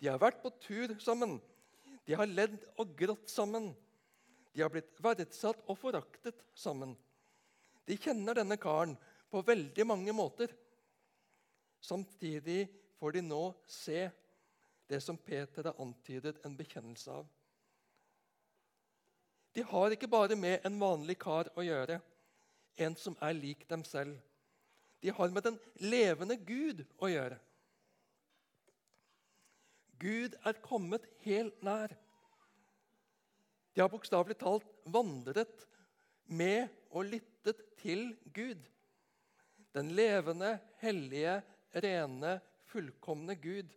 de 0.00 0.10
har 0.10 0.20
vært 0.20 0.42
på 0.42 0.52
tur 0.62 0.94
sammen, 1.02 1.38
de 2.06 2.16
har 2.16 2.28
ledd 2.28 2.58
og 2.78 2.92
grått 2.98 3.30
sammen. 3.32 3.72
De 4.54 4.62
har 4.62 4.70
blitt 4.70 4.92
verdsatt 5.02 5.64
og 5.66 5.78
foraktet 5.78 6.38
sammen. 6.54 6.94
De 7.84 7.96
kjenner 7.98 8.38
denne 8.38 8.56
karen 8.60 8.94
på 9.30 9.42
veldig 9.42 9.86
mange 9.86 10.14
måter. 10.14 10.52
Samtidig 11.82 12.68
får 13.00 13.16
de 13.16 13.22
nå 13.26 13.42
se 13.66 14.06
det 14.88 15.00
som 15.02 15.18
Peter 15.18 15.66
har 15.66 15.80
antydet 15.82 16.38
en 16.46 16.54
bekjennelse 16.56 17.18
av. 17.18 17.26
De 19.54 19.62
har 19.62 19.94
ikke 19.94 20.10
bare 20.10 20.38
med 20.38 20.64
en 20.66 20.78
vanlig 20.80 21.18
kar 21.22 21.50
å 21.54 21.62
gjøre, 21.62 21.98
en 22.82 22.96
som 22.98 23.18
er 23.22 23.36
lik 23.38 23.66
dem 23.70 23.84
selv. 23.86 24.16
De 25.02 25.12
har 25.14 25.34
med 25.34 25.44
den 25.46 25.58
levende 25.82 26.38
Gud 26.40 26.82
å 26.98 27.10
gjøre. 27.10 27.36
Gud 30.00 30.34
er 30.44 30.62
kommet 30.64 31.06
helt 31.26 31.62
nær. 31.62 31.94
De 33.74 33.82
har 33.82 33.90
bokstavelig 33.90 34.36
talt 34.38 34.66
vandret 34.86 35.66
med 36.30 36.70
og 36.94 37.10
lyttet 37.10 37.60
til 37.80 38.12
Gud. 38.34 38.60
Den 39.74 39.90
levende, 39.98 40.58
hellige, 40.78 41.40
rene, 41.74 42.38
fullkomne 42.70 43.34
Gud. 43.34 43.72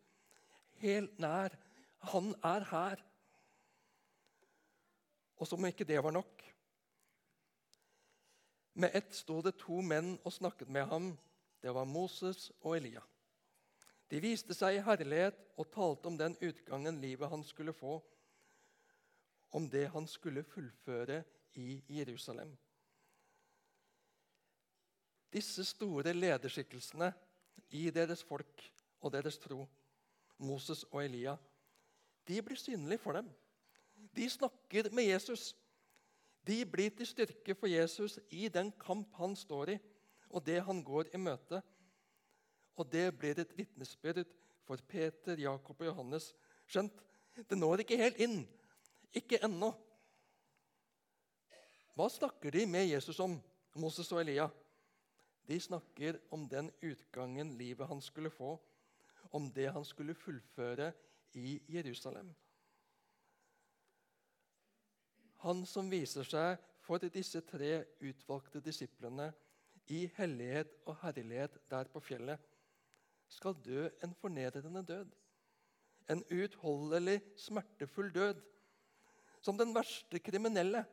Helt 0.78 1.18
nær. 1.20 1.56
Han 2.14 2.36
er 2.46 2.66
her. 2.70 3.02
Og 5.38 5.50
som 5.50 5.60
om 5.60 5.70
ikke 5.70 5.86
det 5.86 6.02
var 6.04 6.14
nok 6.14 6.44
Med 8.78 8.94
ett 8.94 9.16
sto 9.18 9.40
det 9.42 9.56
to 9.58 9.80
menn 9.82 10.20
og 10.22 10.34
snakket 10.36 10.70
med 10.70 10.86
ham. 10.86 11.06
Det 11.66 11.72
var 11.74 11.88
Moses 11.90 12.52
og 12.62 12.76
Elia. 12.78 13.02
De 14.12 14.20
viste 14.22 14.54
seg 14.54 14.78
i 14.78 14.84
herlighet 14.86 15.40
og 15.58 15.72
talte 15.74 16.06
om 16.12 16.20
den 16.20 16.36
utgangen 16.46 17.00
livet 17.02 17.32
han 17.32 17.42
skulle 17.44 17.74
få, 17.74 17.98
om 19.52 19.70
det 19.70 19.88
han 19.94 20.08
skulle 20.08 20.44
fullføre 20.44 21.24
i 21.56 21.82
Jerusalem. 21.90 22.52
Disse 25.34 25.66
store 25.66 26.14
lederskikkelsene 26.14 27.12
i 27.76 27.90
deres 27.92 28.24
folk 28.24 28.64
og 29.02 29.12
deres 29.14 29.38
tro, 29.38 29.66
Moses 30.38 30.84
og 30.92 31.04
Elia, 31.04 31.36
de 32.28 32.42
blir 32.44 32.60
synlige 32.60 33.02
for 33.02 33.18
dem. 33.18 33.30
De 34.16 34.30
snakker 34.30 34.90
med 34.92 35.04
Jesus. 35.04 35.56
De 36.48 36.66
blir 36.66 36.90
til 36.96 37.08
styrke 37.08 37.56
for 37.56 37.68
Jesus 37.68 38.20
i 38.30 38.48
den 38.48 38.72
kamp 38.80 39.14
han 39.20 39.36
står 39.36 39.76
i, 39.76 39.78
og 40.30 40.46
det 40.46 40.62
han 40.64 40.84
går 40.84 41.10
i 41.14 41.18
møte. 41.18 41.62
Og 42.78 42.92
det 42.92 43.10
blir 43.20 43.40
et 43.40 43.58
vitnesbyrd 43.58 44.26
for 44.68 44.80
Peter, 44.88 45.40
Jakob 45.40 45.82
og 45.82 45.86
Johannes. 45.86 46.34
Skjønt, 46.68 46.94
det 47.50 47.58
når 47.58 47.84
ikke 47.84 48.00
helt 48.00 48.20
inn. 48.22 48.42
Ikke 49.16 49.40
ennå. 49.44 49.72
Hva 51.98 52.10
snakker 52.14 52.54
de 52.54 52.66
med 52.70 52.90
Jesus 52.90 53.20
om, 53.24 53.38
Moses 53.78 54.12
og 54.12 54.22
Elia? 54.22 54.50
De 55.48 55.60
snakker 55.62 56.20
om 56.32 56.44
den 56.50 56.70
utgangen 56.84 57.56
livet 57.58 57.88
han 57.88 58.02
skulle 58.02 58.30
få, 58.34 58.58
om 59.32 59.48
det 59.54 59.72
han 59.74 59.86
skulle 59.86 60.16
fullføre 60.16 60.92
i 61.34 61.62
Jerusalem. 61.72 62.36
han 65.48 65.64
som 65.70 65.90
viser 65.92 66.26
seg 66.28 66.64
for 66.86 67.04
disse 67.14 67.42
tre 67.46 67.84
utvalgte 68.02 68.62
disiplene 68.64 69.30
i 69.94 70.06
hellighet 70.18 70.74
og 70.88 70.98
herlighet 71.04 71.56
der 71.72 71.90
på 71.92 72.02
fjellet, 72.04 72.40
skal 73.32 73.56
dø 73.64 73.88
en 74.04 74.14
fornedrende 74.20 74.84
død. 74.88 75.10
En 76.12 76.24
uutholdelig, 76.32 77.20
smertefull 77.40 78.12
død. 78.16 78.40
Som 79.48 79.56
den 79.56 79.72
verste 79.72 80.20
kriminelle. 80.20 80.84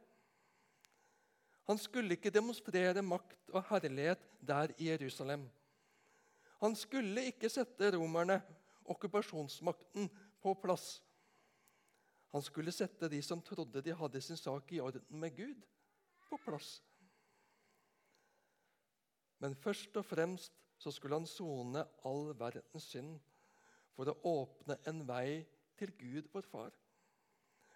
Han 1.67 1.81
skulle 1.81 2.15
ikke 2.15 2.31
demonstrere 2.31 3.03
makt 3.03 3.51
og 3.51 3.65
herlighet 3.71 4.21
der 4.39 4.71
i 4.79 4.93
Jerusalem. 4.93 5.49
Han 6.61 6.77
skulle 6.79 7.25
ikke 7.33 7.51
sette 7.51 7.91
romerne, 7.97 8.39
okkupasjonsmakten, 8.85 10.07
på 10.45 10.53
plass. 10.61 11.01
Han 12.37 12.45
skulle 12.45 12.73
sette 12.75 13.09
de 13.09 13.23
som 13.25 13.43
trodde 13.43 13.83
de 13.83 13.97
hadde 13.97 14.21
sin 14.23 14.39
sak 14.39 14.71
i 14.77 14.81
orden 14.85 15.21
med 15.23 15.35
Gud, 15.37 15.67
på 16.29 16.39
plass. 16.45 16.77
Men 19.41 19.57
først 19.57 19.97
og 19.97 20.05
fremst 20.05 20.53
så 20.79 20.93
skulle 20.93 21.17
han 21.17 21.27
sone 21.27 21.87
all 22.05 22.31
verdens 22.39 22.91
synd 22.93 23.19
for 23.97 24.11
å 24.11 24.19
åpne 24.37 24.79
en 24.91 25.05
vei 25.09 25.45
til 25.81 25.97
Gud, 25.97 26.29
vår 26.33 26.47
Far. 26.53 26.84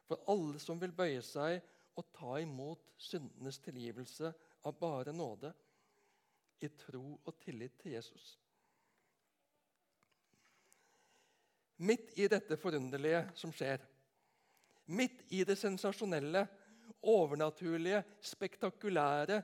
For 0.09 0.25
alle 0.33 0.61
som 0.63 0.81
vil 0.81 0.95
bøye 0.97 1.23
seg 1.25 1.61
og 1.99 2.09
ta 2.17 2.39
imot 2.41 2.93
syndenes 2.99 3.61
tilgivelse 3.63 4.33
av 4.67 4.77
bare 4.81 5.13
nåde, 5.15 5.53
i 6.59 6.69
tro 6.75 7.21
og 7.23 7.37
tillit 7.39 7.77
til 7.79 7.93
Jesus. 7.95 8.33
Midt 11.87 12.17
i 12.19 12.27
dette 12.27 12.57
forunderlige 12.59 13.21
som 13.39 13.53
skjer, 13.55 13.85
Midt 14.89 15.27
i 15.37 15.43
det 15.45 15.59
sensasjonelle, 15.61 16.47
overnaturlige, 17.13 18.01
spektakulære 18.25 19.43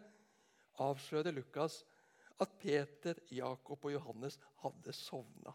avslører 0.80 1.36
Lukas 1.36 1.82
at 2.40 2.54
Peter, 2.58 3.20
Jakob 3.30 3.84
og 3.84 3.92
Johannes 3.92 4.38
hadde 4.62 4.94
sovna. 4.96 5.52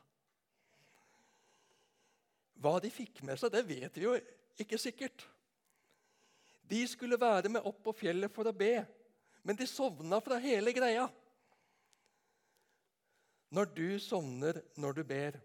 Hva 2.59 2.75
de 2.83 2.91
fikk 2.93 3.23
med 3.25 3.39
seg, 3.39 3.51
det 3.55 3.65
vet 3.65 3.97
vi 3.97 4.05
jo 4.05 4.13
ikke 4.59 4.79
sikkert. 4.81 5.25
De 6.69 6.83
skulle 6.87 7.17
være 7.19 7.49
med 7.49 7.65
opp 7.65 7.81
på 7.87 7.95
fjellet 7.97 8.31
for 8.33 8.49
å 8.49 8.55
be, 8.55 8.75
men 9.43 9.57
de 9.57 9.65
sovna 9.69 10.19
fra 10.21 10.37
hele 10.41 10.73
greia. 10.75 11.07
Når 13.49 13.71
du 13.73 13.87
sovner 14.03 14.59
når 14.77 14.99
du 14.99 15.03
ber, 15.09 15.39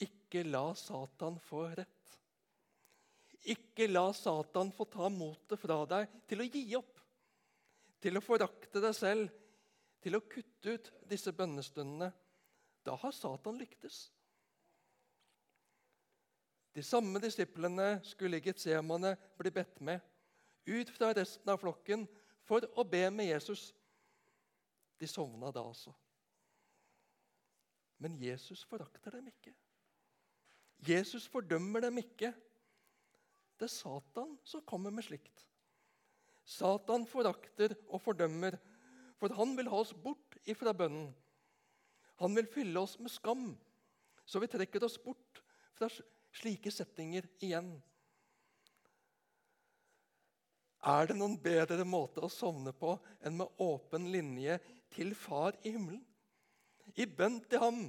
ikke 0.00 0.46
la 0.48 0.70
Satan 0.76 1.36
få 1.44 1.66
rett. 1.76 1.92
Ikke 3.46 3.86
la 3.90 4.08
Satan 4.16 4.72
få 4.74 4.88
ta 4.90 5.10
motet 5.12 5.60
fra 5.60 5.82
deg 5.88 6.16
til 6.26 6.42
å 6.42 6.48
gi 6.48 6.64
opp, 6.78 7.02
til 8.00 8.16
å 8.16 8.24
forakte 8.24 8.80
deg 8.82 8.96
selv, 8.96 9.28
til 10.02 10.16
å 10.16 10.24
kutte 10.24 10.76
ut 10.76 10.90
disse 11.10 11.32
bønnestundene. 11.36 12.10
Da 12.86 12.96
har 13.02 13.14
Satan 13.14 13.58
lyktes. 13.60 14.06
De 16.76 16.82
samme 16.84 17.20
disiplene 17.22 17.96
skulle 18.04 18.36
i 18.36 18.44
Getsemane 18.44 19.14
bli 19.38 19.50
bedt 19.50 19.80
med 19.80 20.02
ut 20.66 20.90
fra 20.92 21.12
resten 21.16 21.48
av 21.48 21.60
flokken 21.62 22.04
for 22.44 22.66
å 22.76 22.84
be 22.84 23.06
med 23.14 23.30
Jesus. 23.30 23.70
De 25.00 25.08
sovna 25.08 25.52
da 25.54 25.62
altså. 25.64 25.94
Men 28.02 28.18
Jesus 28.20 28.64
forakter 28.68 29.16
dem 29.16 29.30
ikke. 29.30 29.54
Jesus 30.84 31.24
fordømmer 31.32 31.86
dem 31.86 32.02
ikke. 32.02 32.32
Det 33.56 33.70
er 33.70 33.72
Satan 33.72 34.34
som 34.44 34.64
kommer 34.68 34.92
med 34.92 35.06
slikt. 35.06 35.46
Satan 36.44 37.06
forakter 37.08 37.72
og 37.88 38.02
fordømmer, 38.04 38.58
for 39.16 39.32
han 39.34 39.56
vil 39.56 39.70
ha 39.72 39.80
oss 39.80 39.94
bort 39.96 40.36
ifra 40.44 40.76
bønnen. 40.76 41.08
Han 42.20 42.36
vil 42.36 42.48
fylle 42.52 42.80
oss 42.80 42.98
med 43.00 43.12
skam, 43.12 43.48
så 44.28 44.40
vi 44.40 44.48
trekker 44.52 44.84
oss 44.84 44.98
bort 45.00 45.40
fra 45.76 45.88
slike 46.36 46.72
setninger 46.72 47.26
igjen. 47.42 47.70
Er 50.86 51.08
det 51.08 51.16
noen 51.18 51.34
bedre 51.42 51.84
måte 51.88 52.22
å 52.22 52.30
sovne 52.30 52.70
på 52.76 52.94
enn 53.26 53.38
med 53.40 53.62
åpen 53.62 54.06
linje 54.12 54.58
til 54.94 55.14
Far 55.18 55.56
i 55.64 55.72
himmelen? 55.74 56.02
I 56.94 57.06
bønn 57.10 57.40
til 57.50 57.60
ham, 57.60 57.80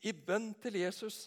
i 0.00 0.12
bønn 0.14 0.52
til 0.62 0.78
Jesus. 0.78 1.26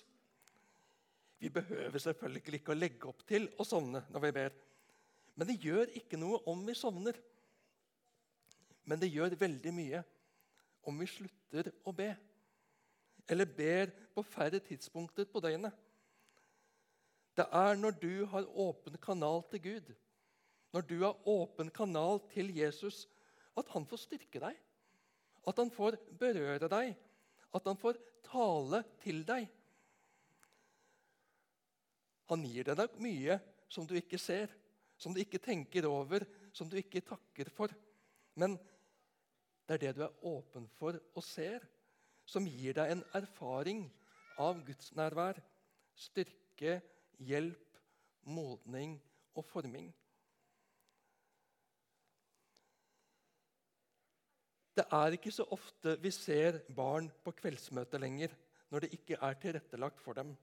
Vi 1.37 1.51
behøver 1.53 1.99
selvfølgelig 2.01 2.61
ikke 2.61 2.73
å 2.73 2.77
legge 2.77 3.09
opp 3.11 3.25
til 3.27 3.49
å 3.59 3.65
sovne 3.67 4.05
når 4.13 4.23
vi 4.23 4.31
ber. 4.39 4.55
Men 5.37 5.49
det 5.49 5.59
gjør 5.61 5.91
ikke 5.99 6.17
noe 6.17 6.39
om 6.49 6.63
vi 6.65 6.73
sovner. 6.77 7.17
Men 8.87 9.01
det 9.01 9.11
gjør 9.11 9.35
veldig 9.37 9.73
mye 9.75 10.01
om 10.87 10.97
vi 10.97 11.09
slutter 11.11 11.69
å 11.85 11.93
be. 11.93 12.09
Eller 13.27 13.49
ber 13.51 13.91
på 14.15 14.23
færre 14.23 14.61
tidspunkter 14.63 15.27
på 15.29 15.43
døgnet. 15.43 15.75
Det 17.37 17.45
er 17.53 17.77
når 17.77 17.97
du 18.01 18.25
har 18.31 18.47
åpen 18.57 18.97
kanal 19.01 19.43
til 19.51 19.61
Gud, 19.61 19.91
når 20.73 20.85
du 20.89 20.97
har 21.03 21.29
åpen 21.29 21.69
kanal 21.73 22.19
til 22.33 22.49
Jesus, 22.55 23.05
at 23.57 23.69
han 23.73 23.85
får 23.89 24.03
styrke 24.03 24.41
deg. 24.41 24.57
At 25.47 25.59
han 25.61 25.71
får 25.71 25.97
berøre 26.19 26.69
deg. 26.69 26.95
At 27.55 27.69
han 27.69 27.77
får 27.79 27.99
tale 28.27 28.83
til 29.01 29.23
deg. 29.25 29.47
Han 32.27 32.43
gir 32.43 32.67
deg 32.67 32.97
mye 32.99 33.37
som 33.71 33.87
du 33.87 33.95
ikke 33.95 34.19
ser, 34.19 34.51
som 34.99 35.13
du 35.15 35.21
ikke 35.21 35.39
tenker 35.39 35.87
over, 35.87 36.25
som 36.51 36.67
du 36.67 36.75
ikke 36.79 37.05
takker 37.05 37.49
for. 37.53 37.71
Men 38.35 38.57
det 39.67 39.77
er 39.77 39.83
det 39.85 39.95
du 39.97 40.03
er 40.07 40.27
åpen 40.27 40.67
for 40.77 40.97
og 41.13 41.23
ser, 41.23 41.63
som 42.27 42.47
gir 42.47 42.75
deg 42.75 42.91
en 42.91 43.05
erfaring 43.15 43.85
av 44.43 44.59
Guds 44.67 44.91
nærvær, 44.97 45.39
styrke, 45.95 46.81
hjelp, 47.17 47.79
modning 48.27 48.97
og 49.35 49.45
forming. 49.45 49.87
Det 54.77 54.85
er 54.93 55.15
ikke 55.15 55.33
så 55.33 55.45
ofte 55.55 55.95
vi 56.01 56.11
ser 56.13 56.59
barn 56.75 57.07
på 57.23 57.33
kveldsmøte 57.39 57.97
lenger 57.97 58.35
når 58.69 58.83
det 58.83 58.93
ikke 58.97 59.17
er 59.23 59.39
tilrettelagt 59.41 60.03
for 60.03 60.17
dem. 60.17 60.35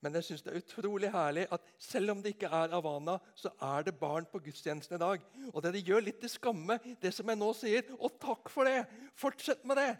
Men 0.00 0.14
jeg 0.14 0.24
synes 0.24 0.42
det 0.46 0.52
er 0.52 0.60
utrolig 0.62 1.10
herlig 1.10 1.46
at 1.54 1.70
selv 1.82 2.12
om 2.12 2.20
det 2.22 2.36
ikke 2.36 2.50
er 2.54 2.74
Havana, 2.74 3.16
så 3.34 3.50
er 3.62 3.82
det 3.88 3.96
barn 3.98 4.26
på 4.30 4.38
gudstjenesten 4.42 4.94
i 4.94 5.00
dag. 5.02 5.24
Og 5.52 5.62
dere 5.62 5.82
gjør 5.82 6.04
litt 6.06 6.20
til 6.22 6.30
skamme 6.30 6.78
det 7.02 7.10
som 7.14 7.30
jeg 7.30 7.38
nå 7.38 7.48
sier. 7.58 7.90
Og 7.98 8.14
takk 8.22 8.50
for 8.52 8.70
det! 8.70 8.84
Fortsett 9.18 9.64
med 9.66 9.80
det! 9.80 9.90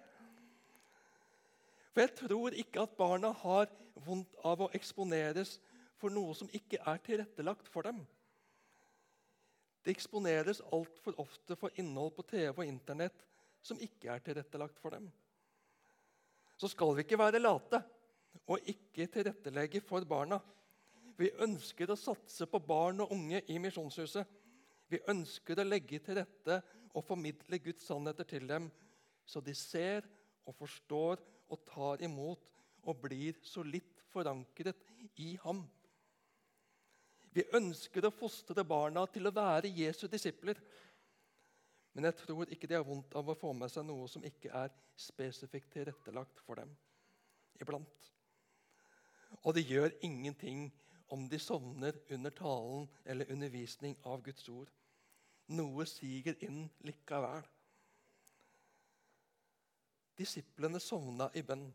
For 1.90 2.04
jeg 2.04 2.14
tror 2.20 2.54
ikke 2.62 2.84
at 2.86 2.94
barna 2.98 3.32
har 3.42 3.66
vondt 4.04 4.36
av 4.46 4.62
å 4.64 4.70
eksponeres 4.76 5.58
for 5.98 6.14
noe 6.14 6.34
som 6.36 6.50
ikke 6.54 6.80
er 6.86 7.00
tilrettelagt 7.04 7.68
for 7.70 7.88
dem. 7.88 8.00
Det 9.82 9.94
eksponeres 9.94 10.60
altfor 10.74 11.16
ofte 11.22 11.56
for 11.56 11.74
innhold 11.80 12.12
på 12.16 12.26
TV 12.28 12.52
og 12.52 12.66
Internett 12.66 13.24
som 13.64 13.80
ikke 13.82 14.12
er 14.12 14.22
tilrettelagt 14.24 14.78
for 14.82 14.94
dem. 14.94 15.08
Så 16.58 16.70
skal 16.70 16.94
vi 16.96 17.04
ikke 17.06 17.18
være 17.20 17.40
late 17.40 17.80
og 18.48 18.70
ikke 18.70 19.06
tilrettelegge 19.12 19.82
for 19.84 20.04
barna. 20.08 20.40
Vi 21.18 21.30
ønsker 21.42 21.90
å 21.90 21.98
satse 21.98 22.46
på 22.50 22.60
barn 22.62 23.02
og 23.02 23.14
unge 23.14 23.42
i 23.50 23.58
Misjonshuset. 23.62 24.26
Vi 24.88 25.00
ønsker 25.10 25.58
å 25.58 25.66
legge 25.66 26.00
til 26.02 26.18
rette 26.18 26.60
og 26.94 27.04
formidle 27.04 27.58
Guds 27.62 27.86
sannheter 27.86 28.26
til 28.26 28.46
dem, 28.48 28.70
så 29.26 29.42
de 29.44 29.54
ser 29.54 30.06
og 30.48 30.56
forstår 30.56 31.20
og 31.48 31.64
tar 31.68 32.04
imot 32.04 32.57
og 32.84 33.00
blir 33.02 33.38
så 33.42 33.64
litt 33.66 34.04
forankret 34.12 34.84
i 35.20 35.34
ham. 35.42 35.64
Vi 37.34 37.44
ønsker 37.54 38.06
å 38.06 38.14
fostre 38.14 38.64
barna 38.66 39.04
til 39.12 39.28
å 39.28 39.34
være 39.34 39.70
Jesu 39.70 40.06
disipler. 40.10 40.58
Men 41.92 42.08
jeg 42.08 42.18
tror 42.20 42.50
ikke 42.52 42.68
de 42.70 42.76
har 42.78 42.86
vondt 42.86 43.14
av 43.18 43.28
å 43.28 43.36
få 43.38 43.52
med 43.56 43.72
seg 43.72 43.86
noe 43.88 44.08
som 44.10 44.24
ikke 44.24 44.52
er 44.54 44.74
spesifikt 44.98 45.72
tilrettelagt 45.74 46.42
for 46.46 46.60
dem 46.60 46.72
iblant. 47.58 48.10
Og 49.44 49.54
det 49.56 49.66
gjør 49.68 49.92
ingenting 50.06 50.68
om 51.14 51.28
de 51.28 51.38
sovner 51.40 51.96
under 52.14 52.30
talen 52.30 52.88
eller 53.04 53.30
undervisning 53.32 53.96
av 54.06 54.22
Guds 54.22 54.48
ord. 54.52 54.70
Noe 55.48 55.86
siger 55.88 56.36
inn 56.44 56.66
likevel. 56.84 57.44
Disiplene 60.18 60.80
sovna 60.82 61.30
i 61.34 61.42
bønn. 61.46 61.68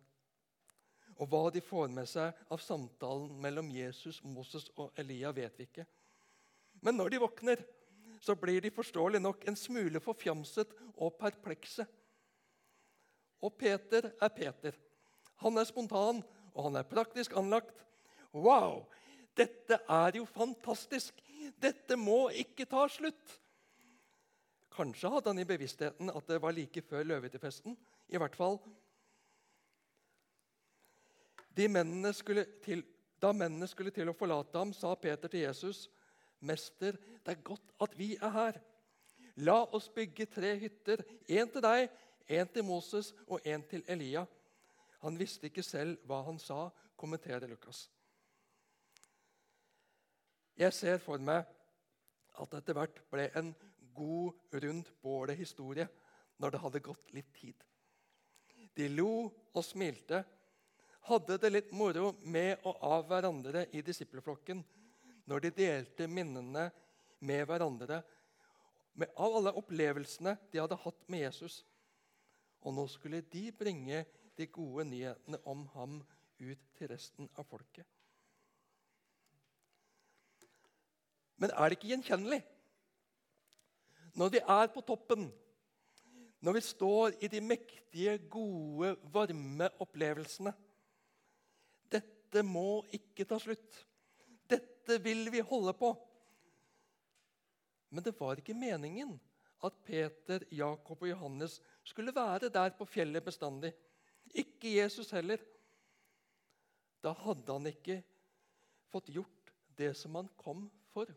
Og 1.21 1.29
hva 1.29 1.49
de 1.53 1.61
får 1.61 1.91
med 1.93 2.09
seg 2.09 2.33
av 2.51 2.61
samtalen 2.61 3.35
mellom 3.41 3.69
Jesus, 3.73 4.21
Moses 4.25 4.69
og 4.77 4.95
Elia, 4.99 5.31
vet 5.35 5.59
vi 5.59 5.67
ikke. 5.67 5.85
Men 6.83 6.97
når 6.97 7.13
de 7.13 7.21
våkner, 7.23 7.63
så 8.23 8.35
blir 8.39 8.63
de 8.63 8.71
forståelig 8.71 9.19
nok 9.21 9.43
en 9.47 9.57
smule 9.59 9.99
forfjamset 10.03 10.71
og 10.95 11.15
perplekse. 11.19 11.85
Og 13.43 13.53
Peter 13.59 14.09
er 14.13 14.31
Peter. 14.31 14.77
Han 15.43 15.59
er 15.59 15.67
spontan, 15.67 16.21
og 16.53 16.67
han 16.69 16.79
er 16.79 16.87
praktisk 16.87 17.35
anlagt. 17.37 17.83
Wow! 18.33 18.85
Dette 19.35 19.79
er 19.89 20.19
jo 20.19 20.25
fantastisk! 20.29 21.19
Dette 21.59 21.97
må 21.99 22.29
ikke 22.31 22.67
ta 22.69 22.85
slutt! 22.91 23.39
Kanskje 24.73 25.11
hadde 25.13 25.29
han 25.29 25.41
i 25.41 25.47
bevisstheten 25.47 26.09
at 26.09 26.29
det 26.29 26.39
var 26.41 26.55
like 26.55 26.81
før 26.87 27.03
løvetefesten. 27.05 27.75
I 28.09 28.19
hvert 28.21 28.35
fall. 28.37 28.57
Mennene 31.55 32.13
til, 32.63 32.83
da 33.21 33.31
mennene 33.31 33.67
skulle 33.67 33.91
til 33.91 34.09
å 34.09 34.17
forlate 34.17 34.57
ham, 34.57 34.73
sa 34.73 34.95
Peter 34.95 35.27
til 35.27 35.45
Jesus, 35.45 35.89
'Mester, 36.41 36.97
det 37.25 37.31
er 37.37 37.43
godt 37.43 37.73
at 37.81 37.97
vi 37.97 38.15
er 38.15 38.29
her.' 38.29 38.61
La 39.35 39.63
oss 39.73 39.89
bygge 39.89 40.25
tre 40.25 40.55
hytter, 40.59 41.01
én 41.29 41.49
til 41.51 41.61
deg, 41.61 41.89
én 42.29 42.53
til 42.53 42.63
Moses 42.63 43.13
og 43.27 43.41
én 43.45 43.63
til 43.69 43.83
Elia. 43.87 44.25
Han 45.01 45.17
visste 45.19 45.49
ikke 45.49 45.63
selv 45.63 45.97
hva 46.05 46.21
han 46.23 46.39
sa, 46.39 46.69
kommenterer 46.95 47.47
Lukas. 47.47 47.89
Jeg 50.57 50.73
ser 50.73 50.97
for 50.97 51.17
meg 51.17 51.45
at 52.39 52.53
etter 52.53 52.77
hvert 52.77 53.01
ble 53.09 53.25
en 53.35 53.55
god, 53.93 54.33
rundt 54.53 54.93
bålet-historie 55.01 55.87
når 56.41 56.53
det 56.53 56.61
hadde 56.61 56.83
gått 56.85 57.13
litt 57.13 57.33
tid. 57.33 57.55
De 58.77 58.87
lo 58.89 59.29
og 59.53 59.65
smilte, 59.65 60.23
hadde 61.07 61.37
det 61.41 61.51
litt 61.51 61.71
moro 61.75 62.13
med 62.23 62.63
og 62.63 62.79
av 62.85 63.05
hverandre 63.09 63.65
i 63.75 63.83
disippelflokken 63.85 64.63
når 65.29 65.45
de 65.45 65.51
delte 65.57 66.07
minnene 66.07 66.69
med 67.23 67.45
hverandre 67.47 68.01
av 69.03 69.37
alle 69.39 69.53
opplevelsene 69.57 70.35
de 70.51 70.61
hadde 70.61 70.79
hatt 70.83 71.07
med 71.11 71.25
Jesus. 71.25 71.63
Og 72.63 72.75
nå 72.75 72.85
skulle 72.91 73.23
de 73.33 73.47
bringe 73.55 74.03
de 74.37 74.47
gode 74.47 74.85
nyhetene 74.89 75.39
om 75.49 75.65
ham 75.73 75.99
ut 76.39 76.65
til 76.77 76.91
resten 76.91 77.29
av 77.37 77.47
folket. 77.47 77.85
Men 81.41 81.51
er 81.51 81.69
det 81.69 81.77
ikke 81.79 81.91
gjenkjennelig? 81.91 82.39
Når 84.15 84.29
vi 84.35 84.43
er 84.55 84.69
på 84.71 84.83
toppen, 84.85 85.25
når 86.43 86.55
vi 86.59 86.61
står 86.61 87.17
i 87.23 87.29
de 87.31 87.41
mektige, 87.41 88.17
gode, 88.29 88.93
varme 89.11 89.69
opplevelsene 89.81 90.53
Dette 92.33 92.49
må 92.49 92.81
ikke 92.89 93.27
ta 93.29 93.37
slutt. 93.37 93.75
Dette 94.49 94.95
vil 95.05 95.27
vi 95.29 95.43
holde 95.45 95.69
på. 95.77 95.91
Men 97.93 98.01
det 98.01 98.15
var 98.17 98.39
ikke 98.41 98.55
meningen 98.57 99.11
at 99.61 99.75
Peter, 99.85 100.41
Jakob 100.49 101.03
og 101.05 101.11
Johannes 101.11 101.59
skulle 101.85 102.15
være 102.15 102.49
der 102.49 102.73
på 102.73 102.87
fjellet 102.89 103.21
bestandig. 103.21 103.69
Ikke 104.33 104.71
Jesus 104.79 105.11
heller. 105.13 105.37
Da 107.05 107.11
hadde 107.21 107.53
han 107.53 107.69
ikke 107.69 107.99
fått 108.89 109.11
gjort 109.13 109.53
det 109.77 109.91
som 109.99 110.17
han 110.17 110.31
kom 110.41 110.63
for. 110.89 111.11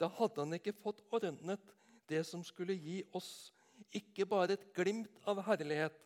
Da 0.00 0.08
hadde 0.08 0.40
han 0.40 0.56
ikke 0.56 0.72
fått 0.72 1.04
ordnet 1.12 1.76
det 2.08 2.22
som 2.30 2.40
skulle 2.40 2.78
gi 2.80 3.02
oss 3.12 3.52
ikke 3.92 4.24
bare 4.24 4.56
et 4.56 4.64
glimt 4.72 5.20
av 5.28 5.44
herlighet, 5.44 6.00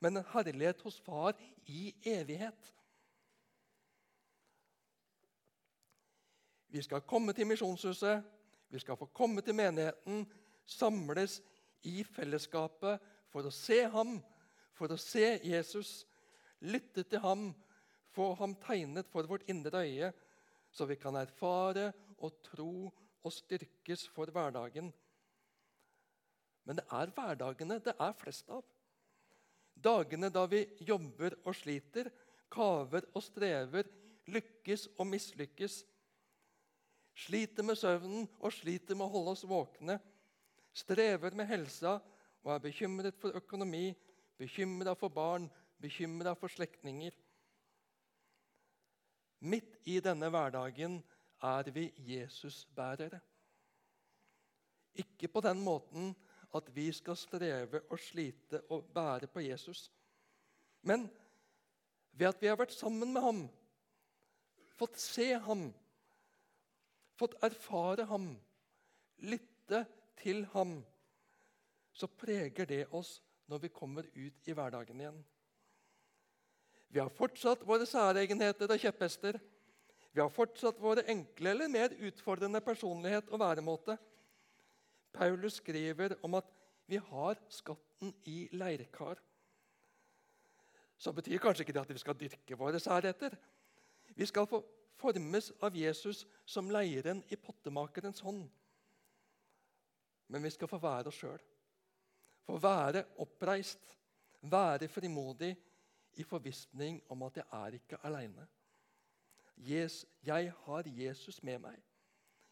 men 0.00 0.22
en 0.22 0.28
herlighet 0.32 0.80
hos 0.88 0.96
Far 1.04 1.36
i 1.68 1.90
evighet. 2.00 2.72
Vi 6.72 6.82
skal 6.82 7.04
komme 7.06 7.32
til 7.36 7.46
misjonshuset, 7.48 8.24
vi 8.68 8.80
skal 8.82 8.98
få 8.98 9.08
komme 9.14 9.42
til 9.44 9.54
menigheten, 9.54 10.24
samles 10.66 11.38
i 11.86 12.02
fellesskapet 12.04 13.02
for 13.30 13.46
å 13.46 13.54
se 13.54 13.84
ham, 13.92 14.16
for 14.76 14.92
å 14.92 14.98
se 15.00 15.36
Jesus, 15.46 16.04
lytte 16.66 17.04
til 17.06 17.22
ham, 17.22 17.48
få 18.16 18.32
ham 18.40 18.56
tegnet 18.64 19.08
for 19.12 19.28
vårt 19.28 19.46
indre 19.50 19.84
øye, 19.84 20.12
så 20.72 20.86
vi 20.88 20.98
kan 21.00 21.16
erfare 21.16 21.92
og 22.18 22.40
tro 22.44 22.88
og 23.26 23.32
styrkes 23.32 24.06
for 24.14 24.30
hverdagen. 24.32 24.90
Men 26.66 26.80
det 26.80 26.86
er 26.90 27.12
hverdagene 27.14 27.78
det 27.84 27.94
er 27.94 28.16
flest 28.18 28.50
av. 28.50 28.64
Dagene 29.76 30.30
da 30.32 30.46
vi 30.50 30.64
jobber 30.88 31.36
og 31.44 31.54
sliter, 31.54 32.08
kaver 32.50 33.06
og 33.12 33.22
strever, 33.22 33.86
lykkes 34.32 34.88
og 34.96 35.06
mislykkes. 35.10 35.82
Sliter 37.16 37.64
med 37.64 37.78
søvnen 37.80 38.26
og 38.44 38.52
sliter 38.52 38.96
med 38.96 39.06
å 39.06 39.12
holde 39.14 39.32
oss 39.36 39.46
våkne. 39.48 39.96
Strever 40.76 41.32
med 41.36 41.48
helsa 41.48 41.96
og 42.44 42.50
er 42.52 42.64
bekymret 42.66 43.16
for 43.20 43.36
økonomi, 43.38 43.88
bekymra 44.36 44.92
for 44.98 45.12
barn, 45.12 45.48
bekymra 45.80 46.34
for 46.36 46.52
slektninger. 46.52 47.14
Midt 49.46 49.80
i 49.88 49.98
denne 50.04 50.28
hverdagen 50.32 51.00
er 51.44 51.70
vi 51.72 51.88
Jesusbærere. 52.08 53.20
Ikke 54.96 55.28
på 55.28 55.42
den 55.44 55.60
måten 55.64 56.14
at 56.56 56.68
vi 56.74 56.88
skal 56.94 57.16
streve 57.20 57.82
og 57.90 58.00
slite 58.00 58.62
og 58.72 58.88
bære 58.94 59.28
på 59.28 59.42
Jesus. 59.44 59.90
Men 60.82 61.08
ved 62.12 62.30
at 62.30 62.40
vi 62.40 62.48
har 62.48 62.56
vært 62.56 62.72
sammen 62.72 63.12
med 63.12 63.24
ham, 63.24 63.42
fått 64.76 64.96
se 65.00 65.32
ham, 65.34 65.68
fått 67.16 67.36
erfare 67.44 68.06
ham, 68.10 68.28
lytte 69.24 69.84
til 70.20 70.44
ham, 70.52 70.78
så 71.96 72.08
preger 72.08 72.68
det 72.68 72.84
oss 72.94 73.18
når 73.48 73.62
vi 73.64 73.72
kommer 73.72 74.08
ut 74.12 74.48
i 74.48 74.54
hverdagen 74.56 75.00
igjen. 75.00 75.20
Vi 76.92 77.00
har 77.00 77.12
fortsatt 77.12 77.64
våre 77.66 77.86
særegenheter 77.88 78.70
og 78.70 78.80
kjepphester. 78.80 79.38
Vi 80.12 80.22
har 80.22 80.32
fortsatt 80.32 80.78
våre 80.80 81.04
enkle 81.12 81.50
eller 81.52 81.68
mer 81.72 81.94
utfordrende 82.08 82.60
personlighet 82.64 83.28
og 83.28 83.40
væremåte. 83.42 83.96
Paulus 85.12 85.58
skriver 85.60 86.16
om 86.24 86.36
at 86.38 86.48
vi 86.86 87.00
har 87.02 87.40
skatten 87.48 88.14
i 88.28 88.46
leirkar. 88.52 89.18
Så 90.96 91.12
betyr 91.12 91.40
kanskje 91.42 91.66
ikke 91.66 91.74
det 91.76 91.84
at 91.84 91.92
vi 91.92 92.00
skal 92.00 92.18
dyrke 92.18 92.58
våre 92.58 92.80
særheter. 92.80 93.36
Vi 94.16 94.26
skal 94.26 94.46
få 94.48 94.62
formes 94.96 95.50
av 95.60 95.76
Jesus 95.76 96.24
som 96.44 96.70
leiren 96.70 97.22
i 97.28 97.36
pottemakerens 97.36 98.20
hånd. 98.24 98.46
Men 100.26 100.42
vi 100.42 100.50
skal 100.50 100.70
få 100.70 100.80
være 100.82 101.12
oss 101.12 101.20
sjøl. 101.20 101.42
Få 102.46 102.58
være 102.62 103.04
oppreist, 103.22 103.82
være 104.40 104.88
frimodig 104.88 105.52
i 106.16 106.24
forvissning 106.24 107.00
om 107.12 107.26
at 107.26 107.40
jeg 107.40 107.46
er 107.52 107.78
ikke 107.78 108.00
aleine. 108.06 108.46
Jeg 109.56 110.52
har 110.64 110.88
Jesus 110.98 111.42
med 111.42 111.58
meg. 111.58 111.78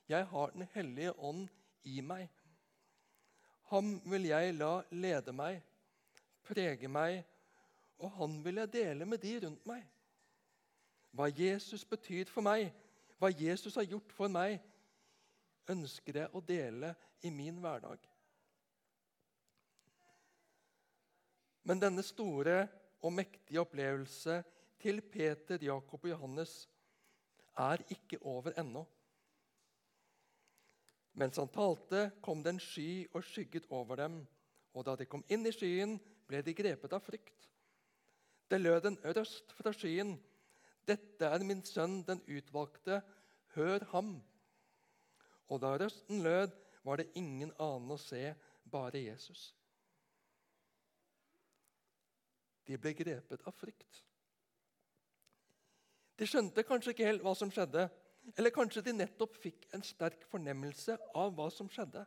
Jeg 0.09 0.27
har 0.27 0.51
Den 0.51 0.67
hellige 0.73 1.13
ånd 1.19 1.49
i 1.85 2.01
meg. 2.01 2.29
Ham 3.71 4.01
vil 4.11 4.29
jeg 4.29 4.55
la 4.55 4.83
lede 4.91 5.33
meg, 5.33 5.63
prege 6.45 6.89
meg, 6.89 7.23
og 7.99 8.11
han 8.19 8.45
vil 8.45 8.61
jeg 8.61 8.73
dele 8.73 9.07
med 9.09 9.19
de 9.19 9.39
rundt 9.47 9.67
meg. 9.67 9.85
Hva 11.15 11.29
Jesus 11.31 11.85
betyr 11.87 12.27
for 12.31 12.43
meg, 12.43 12.73
hva 13.19 13.31
Jesus 13.31 13.77
har 13.79 13.87
gjort 13.87 14.13
for 14.13 14.33
meg, 14.33 14.59
ønsker 15.71 16.19
jeg 16.21 16.33
å 16.35 16.43
dele 16.45 16.91
i 17.25 17.31
min 17.33 17.61
hverdag. 17.63 18.03
Men 21.65 21.81
denne 21.81 22.05
store 22.05 22.67
og 23.05 23.15
mektige 23.15 23.63
opplevelse 23.63 24.43
til 24.81 25.01
Peter, 25.01 25.63
Jakob 25.63 26.03
og 26.05 26.11
Johannes 26.11 26.65
er 27.57 27.81
ikke 27.95 28.19
over 28.21 28.53
ennå. 28.61 28.83
Mens 31.15 31.39
han 31.39 31.49
talte, 31.55 32.09
kom 32.21 32.43
det 32.43 32.57
en 32.57 32.61
sky 32.61 33.07
og 33.15 33.25
skygget 33.25 33.71
over 33.71 34.03
dem. 34.03 34.19
Og 34.75 34.85
da 34.85 34.97
de 34.99 35.07
kom 35.07 35.23
inn 35.31 35.47
i 35.47 35.55
skyen, 35.55 35.95
ble 36.27 36.41
de 36.43 36.55
grepet 36.57 36.93
av 36.97 37.05
frykt. 37.05 37.49
Det 38.51 38.59
lød 38.61 38.91
en 38.91 38.99
røst 39.17 39.55
fra 39.55 39.73
skyen. 39.73 40.17
Dette 40.89 41.29
er 41.31 41.45
min 41.47 41.63
sønn, 41.65 42.03
den 42.07 42.23
utvalgte. 42.29 43.01
Hør 43.55 43.85
ham. 43.93 44.17
Og 45.49 45.61
da 45.63 45.75
røsten 45.81 46.23
lød, 46.25 46.55
var 46.85 47.01
det 47.01 47.13
ingen 47.17 47.53
annen 47.63 47.95
å 47.95 48.01
se, 48.01 48.35
bare 48.69 49.01
Jesus. 49.07 49.53
De 52.69 52.77
ble 52.81 52.93
grepet 52.97 53.45
av 53.45 53.57
frykt. 53.57 54.03
De 56.19 56.27
skjønte 56.29 56.65
kanskje 56.67 56.95
ikke 56.95 57.09
helt 57.09 57.25
hva 57.25 57.35
som 57.37 57.51
skjedde. 57.53 57.89
Eller 58.39 58.55
kanskje 58.55 58.85
de 58.87 58.95
nettopp 58.97 59.35
fikk 59.37 59.67
en 59.77 59.85
sterk 59.85 60.25
fornemmelse 60.31 60.97
av 61.17 61.35
hva 61.37 61.51
som 61.53 61.69
skjedde. 61.69 62.05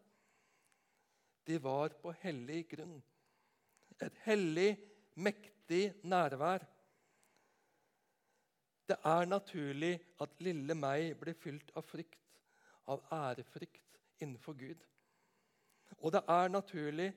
De 1.46 1.60
var 1.62 1.94
på 2.02 2.14
hellig 2.24 2.64
grunn. 2.72 2.98
Et 4.02 4.24
hellig, 4.26 4.72
mektig 5.16 5.84
nærvær. 6.04 6.66
Det 8.88 8.96
er 9.04 9.26
naturlig 9.28 9.98
at 10.24 10.40
lille 10.40 10.76
meg 10.76 11.12
blir 11.20 11.36
fylt 11.36 11.72
av 11.76 11.84
frykt, 11.84 12.22
av 12.88 13.04
ærefrykt 13.12 14.00
innenfor 14.24 14.56
Gud. 14.56 14.80
Og 16.00 16.14
det 16.16 16.22
er 16.30 16.52
naturlig 16.54 17.10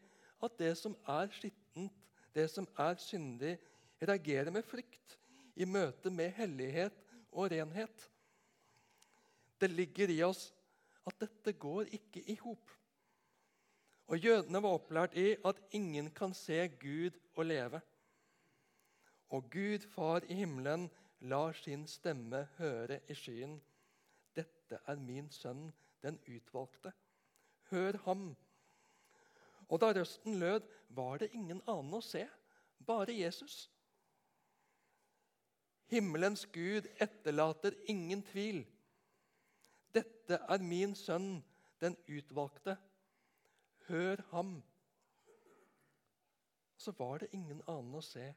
at 0.43 0.57
det 0.59 0.73
som 0.79 0.97
er 1.09 1.31
skittent, 1.35 1.95
det 2.35 2.49
som 2.51 2.67
er 2.79 2.99
syndig, 2.99 3.59
reagerer 4.01 4.51
med 4.51 4.65
frykt 4.65 5.19
i 5.61 5.67
møte 5.69 6.11
med 6.11 6.33
hellighet 6.39 6.97
og 7.31 7.51
renhet. 7.53 8.07
Det 9.61 9.71
ligger 9.71 10.11
i 10.11 10.23
oss 10.25 10.49
at 11.07 11.19
dette 11.21 11.53
går 11.53 11.91
ikke 11.93 12.23
i 12.33 12.39
hop. 12.41 12.71
Og 14.11 14.19
jødene 14.19 14.63
var 14.63 14.79
opplært 14.79 15.15
i 15.21 15.35
at 15.47 15.61
ingen 15.77 16.11
kan 16.11 16.33
se 16.35 16.65
Gud 16.81 17.19
og 17.37 17.47
leve. 17.47 17.81
Og 19.31 19.51
Gud, 19.51 19.87
Far 19.93 20.25
i 20.27 20.35
himmelen, 20.35 20.89
lar 21.21 21.53
sin 21.53 21.87
stemme 21.87 22.47
høre 22.59 23.01
i 23.09 23.15
skyen. 23.15 23.59
Dette 24.37 24.81
er 24.87 24.97
min 24.97 25.31
sønn, 25.31 25.71
den 26.03 26.19
utvalgte. 26.29 26.93
Hør 27.71 27.99
ham. 28.05 28.37
Og 29.69 29.81
da 29.81 29.93
røsten 29.93 30.39
lød, 30.39 30.63
var 30.89 31.19
det 31.23 31.31
ingen 31.33 31.63
annen 31.69 31.95
å 31.95 32.03
se, 32.03 32.25
bare 32.87 33.15
Jesus. 33.15 33.69
Himmelens 35.91 36.47
Gud 36.47 36.89
etterlater 37.03 37.77
ingen 37.91 38.23
tvil. 38.27 38.65
Dette 39.95 40.41
er 40.49 40.63
min 40.63 40.95
sønn, 40.95 41.45
den 41.81 41.97
utvalgte. 42.09 42.77
Hør 43.89 44.23
ham. 44.31 44.63
Så 46.77 46.95
var 46.99 47.19
det 47.19 47.31
ingen 47.37 47.63
annen 47.69 47.95
å 47.99 48.03
se, 48.05 48.33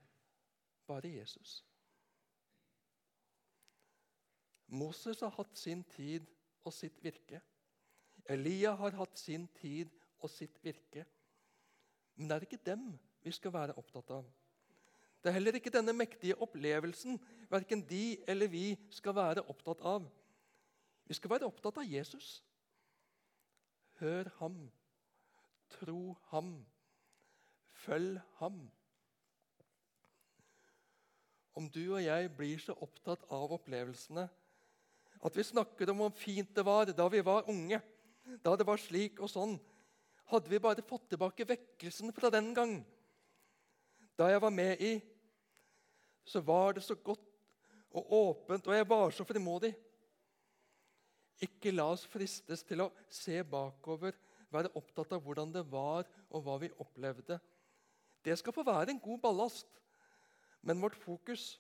bare 0.88 1.10
Jesus. 1.10 1.62
Moses 4.68 5.20
har 5.22 5.34
hatt 5.38 5.58
sin 5.58 5.84
tid 5.96 6.28
og 6.64 6.74
sitt 6.74 7.04
virke. 7.04 7.42
Elia 8.30 8.74
har 8.80 8.96
hatt 8.98 9.20
sin 9.20 9.48
tid 9.60 9.92
og 10.24 10.32
sitt 10.32 10.60
virke. 10.64 11.06
Men 12.16 12.30
det 12.30 12.36
er 12.36 12.48
ikke 12.48 12.66
dem 12.66 12.88
vi 13.24 13.32
skal 13.32 13.54
være 13.54 13.76
opptatt 13.80 14.12
av. 14.14 14.26
Det 15.24 15.32
er 15.32 15.38
heller 15.38 15.56
ikke 15.56 15.72
denne 15.72 15.94
mektige 15.96 16.36
opplevelsen 16.44 17.20
verken 17.52 17.84
de 17.88 18.18
eller 18.28 18.52
vi 18.52 18.66
skal 18.92 19.16
være 19.16 19.46
opptatt 19.48 19.84
av. 19.88 20.08
Vi 21.08 21.16
skal 21.16 21.32
være 21.32 21.48
opptatt 21.48 21.80
av 21.80 21.88
Jesus. 21.88 22.44
Hør 24.00 24.30
ham. 24.40 24.58
Tro 25.80 26.16
ham. 26.32 26.54
Følg 27.86 28.20
ham. 28.40 28.60
Om 31.56 31.70
du 31.70 31.84
og 31.94 32.04
jeg 32.04 32.32
blir 32.36 32.60
så 32.60 32.76
opptatt 32.82 33.24
av 33.32 33.52
opplevelsene 33.54 34.28
at 35.24 35.38
vi 35.38 35.46
snakker 35.48 35.92
om 35.92 36.04
hvor 36.04 36.16
fint 36.20 36.52
det 36.56 36.66
var 36.68 36.92
da 36.92 37.06
vi 37.12 37.22
var 37.24 37.48
unge, 37.52 37.80
da 38.44 38.56
det 38.60 38.68
var 38.68 38.82
slik 38.82 39.22
og 39.24 39.32
sånn 39.32 39.56
Hadde 40.32 40.48
vi 40.50 40.58
bare 40.64 40.82
fått 40.88 41.10
tilbake 41.12 41.46
vekkelsen 41.46 42.14
fra 42.16 42.30
den 42.32 42.54
gang, 42.56 42.78
da 44.16 44.30
jeg 44.32 44.40
var 44.42 44.54
med 44.56 44.80
i, 44.82 44.94
så 46.24 46.40
var 46.40 46.78
det 46.78 46.84
så 46.86 46.96
godt 46.96 47.26
og 47.92 48.14
åpent, 48.18 48.66
og 48.66 48.74
jeg 48.74 48.88
var 48.88 49.12
så 49.12 49.26
frimodig. 49.28 49.74
Ikke 51.44 51.74
la 51.76 51.90
oss 51.92 52.06
fristes 52.08 52.64
til 52.66 52.86
å 52.86 52.88
se 53.12 53.44
bakover, 53.44 54.16
være 54.48 54.72
opptatt 54.80 55.12
av 55.14 55.22
hvordan 55.26 55.52
det 55.54 55.66
var, 55.70 56.08
og 56.32 56.48
hva 56.48 56.56
vi 56.64 56.72
opplevde. 56.82 57.38
Det 58.24 58.38
skal 58.40 58.56
få 58.56 58.64
være 58.66 58.96
en 58.96 59.04
god 59.04 59.20
ballast, 59.28 59.68
men 60.64 60.82
vårt 60.82 60.98
fokus, 61.04 61.60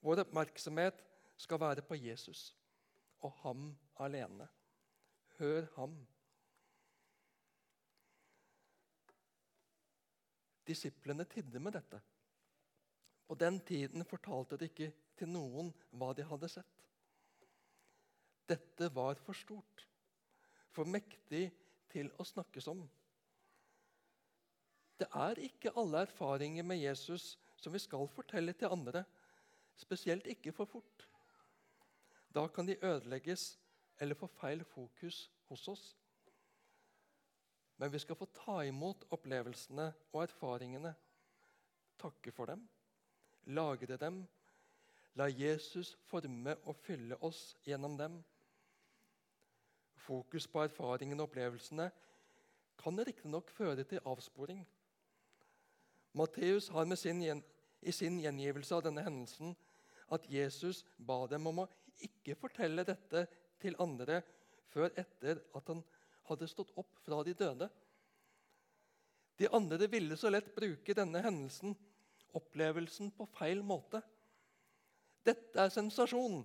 vår 0.00 0.24
oppmerksomhet, 0.24 1.04
skal 1.36 1.60
være 1.60 1.84
på 1.84 2.00
Jesus 2.00 2.48
og 3.26 3.32
ham 3.42 3.66
alene. 4.00 4.46
Hør 5.38 5.66
ham. 5.76 5.96
Disiplene 10.66 11.24
tidde 11.24 11.60
med 11.60 11.74
dette. 11.78 12.00
På 13.26 13.34
den 13.34 13.60
tiden 13.66 14.04
fortalte 14.04 14.58
de 14.58 14.68
ikke 14.70 14.92
til 15.18 15.30
noen 15.30 15.72
hva 15.94 16.12
de 16.16 16.26
hadde 16.26 16.48
sett. 16.50 16.86
Dette 18.50 18.88
var 18.94 19.18
for 19.22 19.38
stort, 19.38 19.84
for 20.74 20.88
mektig 20.88 21.44
til 21.92 22.10
å 22.18 22.26
snakkes 22.26 22.66
om. 22.72 22.82
Det 25.00 25.06
er 25.16 25.38
ikke 25.46 25.72
alle 25.80 26.02
erfaringer 26.04 26.66
med 26.66 26.82
Jesus 26.82 27.36
som 27.60 27.72
vi 27.72 27.80
skal 27.82 28.08
fortelle 28.10 28.52
til 28.58 28.72
andre, 28.74 29.04
spesielt 29.78 30.26
ikke 30.28 30.52
for 30.52 30.68
fort. 30.68 31.06
Da 32.34 32.46
kan 32.46 32.66
de 32.66 32.78
ødelegges 32.84 33.58
eller 34.00 34.14
få 34.14 34.26
feil 34.26 34.64
fokus 34.64 35.30
hos 35.48 35.68
oss. 35.68 35.96
Men 37.76 37.92
vi 37.92 37.98
skal 37.98 38.16
få 38.16 38.26
ta 38.34 38.60
imot 38.60 39.04
opplevelsene 39.10 39.92
og 40.12 40.22
erfaringene, 40.22 40.94
takke 41.98 42.32
for 42.32 42.46
dem, 42.46 42.68
lagre 43.46 43.96
dem, 43.96 44.26
la 45.14 45.26
Jesus 45.26 45.98
forme 46.06 46.56
og 46.64 46.76
fylle 46.76 47.16
oss 47.24 47.56
gjennom 47.64 47.96
dem. 47.98 48.20
Fokus 49.96 50.46
på 50.46 50.62
erfaringene 50.62 51.22
og 51.22 51.30
opplevelsene 51.30 51.90
kan 52.80 53.00
riktignok 53.06 53.50
føre 53.50 53.84
til 53.84 54.00
avsporing. 54.04 54.62
Matteus 56.12 56.68
har 56.68 56.94
sin, 56.94 57.42
i 57.82 57.92
sin 57.92 58.20
gjengivelse 58.20 58.74
av 58.74 58.82
denne 58.82 59.02
hendelsen 59.02 59.56
at 60.10 60.26
Jesus 60.28 60.84
ba 60.98 61.26
dem 61.30 61.46
om 61.46 61.62
å 61.62 61.68
ikke 62.06 62.36
fortelle 62.38 62.84
dette 62.86 63.26
til 63.60 63.76
andre 63.82 64.20
før 64.70 64.92
etter 64.98 65.42
at 65.56 65.70
han 65.72 65.82
hadde 66.30 66.48
stått 66.50 66.72
opp 66.78 67.00
fra 67.04 67.22
de 67.26 67.34
døde. 67.36 67.68
De 69.40 69.48
andre 69.56 69.88
ville 69.90 70.16
så 70.20 70.30
lett 70.30 70.52
bruke 70.54 70.94
denne 70.94 71.22
hendelsen, 71.24 71.74
opplevelsen, 72.36 73.10
på 73.16 73.26
feil 73.34 73.62
måte. 73.66 74.02
Dette 75.26 75.64
er 75.64 75.72
sensasjon. 75.72 76.42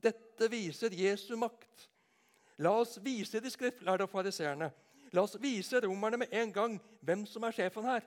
Dette 0.00 0.48
viser 0.52 0.94
Jesu 0.94 1.34
makt. 1.40 1.88
La 2.62 2.74
oss 2.80 2.98
vise 3.02 3.40
de 3.42 3.50
skriftlærde 3.50 4.06
og 4.06 4.12
fariseerne. 4.12 4.70
La 5.14 5.24
oss 5.24 5.38
vise 5.40 5.80
romerne 5.82 6.20
med 6.20 6.32
en 6.36 6.52
gang 6.52 6.76
hvem 7.00 7.24
som 7.26 7.46
er 7.48 7.56
sjefen 7.56 7.86
her. 7.88 8.04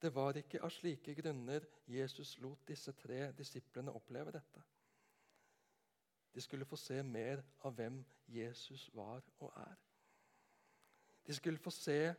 Det 0.00 0.14
var 0.14 0.36
ikke 0.38 0.60
av 0.62 0.70
slike 0.70 1.14
grunner 1.18 1.64
Jesus 1.90 2.36
lot 2.38 2.60
disse 2.68 2.92
tre 2.92 3.32
disiplene 3.38 3.94
oppleve 3.94 4.32
dette. 4.34 4.62
De 6.34 6.40
skulle 6.40 6.68
få 6.68 6.76
se 6.76 7.02
mer 7.02 7.42
av 7.66 7.74
hvem 7.74 8.04
Jesus 8.28 8.90
var 8.94 9.24
og 9.38 9.52
er. 9.56 9.76
De 11.26 11.34
skulle 11.34 11.58
få 11.58 11.70
se 11.70 12.14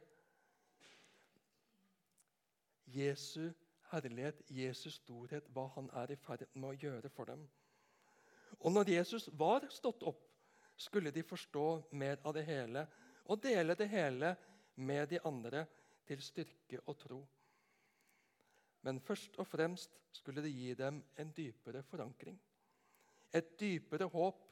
Jesu 2.90 3.52
herlighet, 3.92 4.42
Jesus 4.50 5.00
storhet, 5.00 5.48
hva 5.54 5.68
han 5.76 5.90
er 5.94 6.12
i 6.12 6.18
ferd 6.20 6.46
med 6.54 6.70
å 6.72 6.78
gjøre 6.84 7.10
for 7.14 7.30
dem. 7.30 7.46
Og 8.60 8.74
når 8.74 8.92
Jesus 8.92 9.30
var 9.40 9.66
stått 9.72 10.04
opp, 10.04 10.26
skulle 10.76 11.12
de 11.12 11.24
forstå 11.24 11.66
mer 11.92 12.20
av 12.24 12.34
det 12.36 12.46
hele 12.48 12.86
og 13.26 13.42
dele 13.44 13.76
det 13.76 13.90
hele 13.92 14.36
med 14.76 15.10
de 15.12 15.20
andre 15.26 15.66
til 16.08 16.22
styrke 16.24 16.80
og 16.86 16.98
tro. 16.98 17.20
Men 18.82 19.00
først 19.00 19.36
og 19.40 19.48
fremst 19.48 19.98
skulle 20.12 20.44
det 20.44 20.54
gi 20.54 20.74
dem 20.74 21.02
en 21.20 21.34
dypere 21.38 21.84
forankring. 21.84 22.40
Et 23.34 23.60
dypere 23.60 24.08
håp 24.10 24.46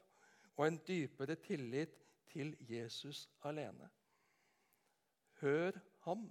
og 0.57 0.67
en 0.67 0.79
dypere 0.87 1.35
tillit 1.35 1.95
til 2.31 2.55
Jesus 2.69 3.29
alene. 3.43 3.89
Hør 5.41 5.79
ham. 6.05 6.27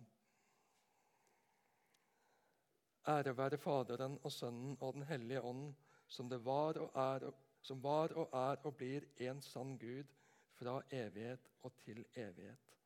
Ære 3.09 3.37
være 3.37 3.59
Faderen 3.59 4.19
og 4.23 4.33
Sønnen 4.33 4.77
og 4.81 4.95
Den 4.95 5.03
hellige 5.03 5.43
ånd, 5.43 5.75
som, 6.07 6.31
var 6.31 6.79
og 6.83 6.91
er, 6.95 7.31
som 7.63 7.83
var 7.83 8.13
og 8.13 8.29
er 8.33 8.67
og 8.67 8.77
blir 8.77 9.07
en 9.29 9.43
sann 9.43 9.79
Gud 9.79 10.11
fra 10.59 10.81
evighet 10.91 11.51
og 11.63 11.73
til 11.85 12.05
evighet. 12.15 12.77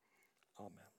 Amen. 0.56 0.89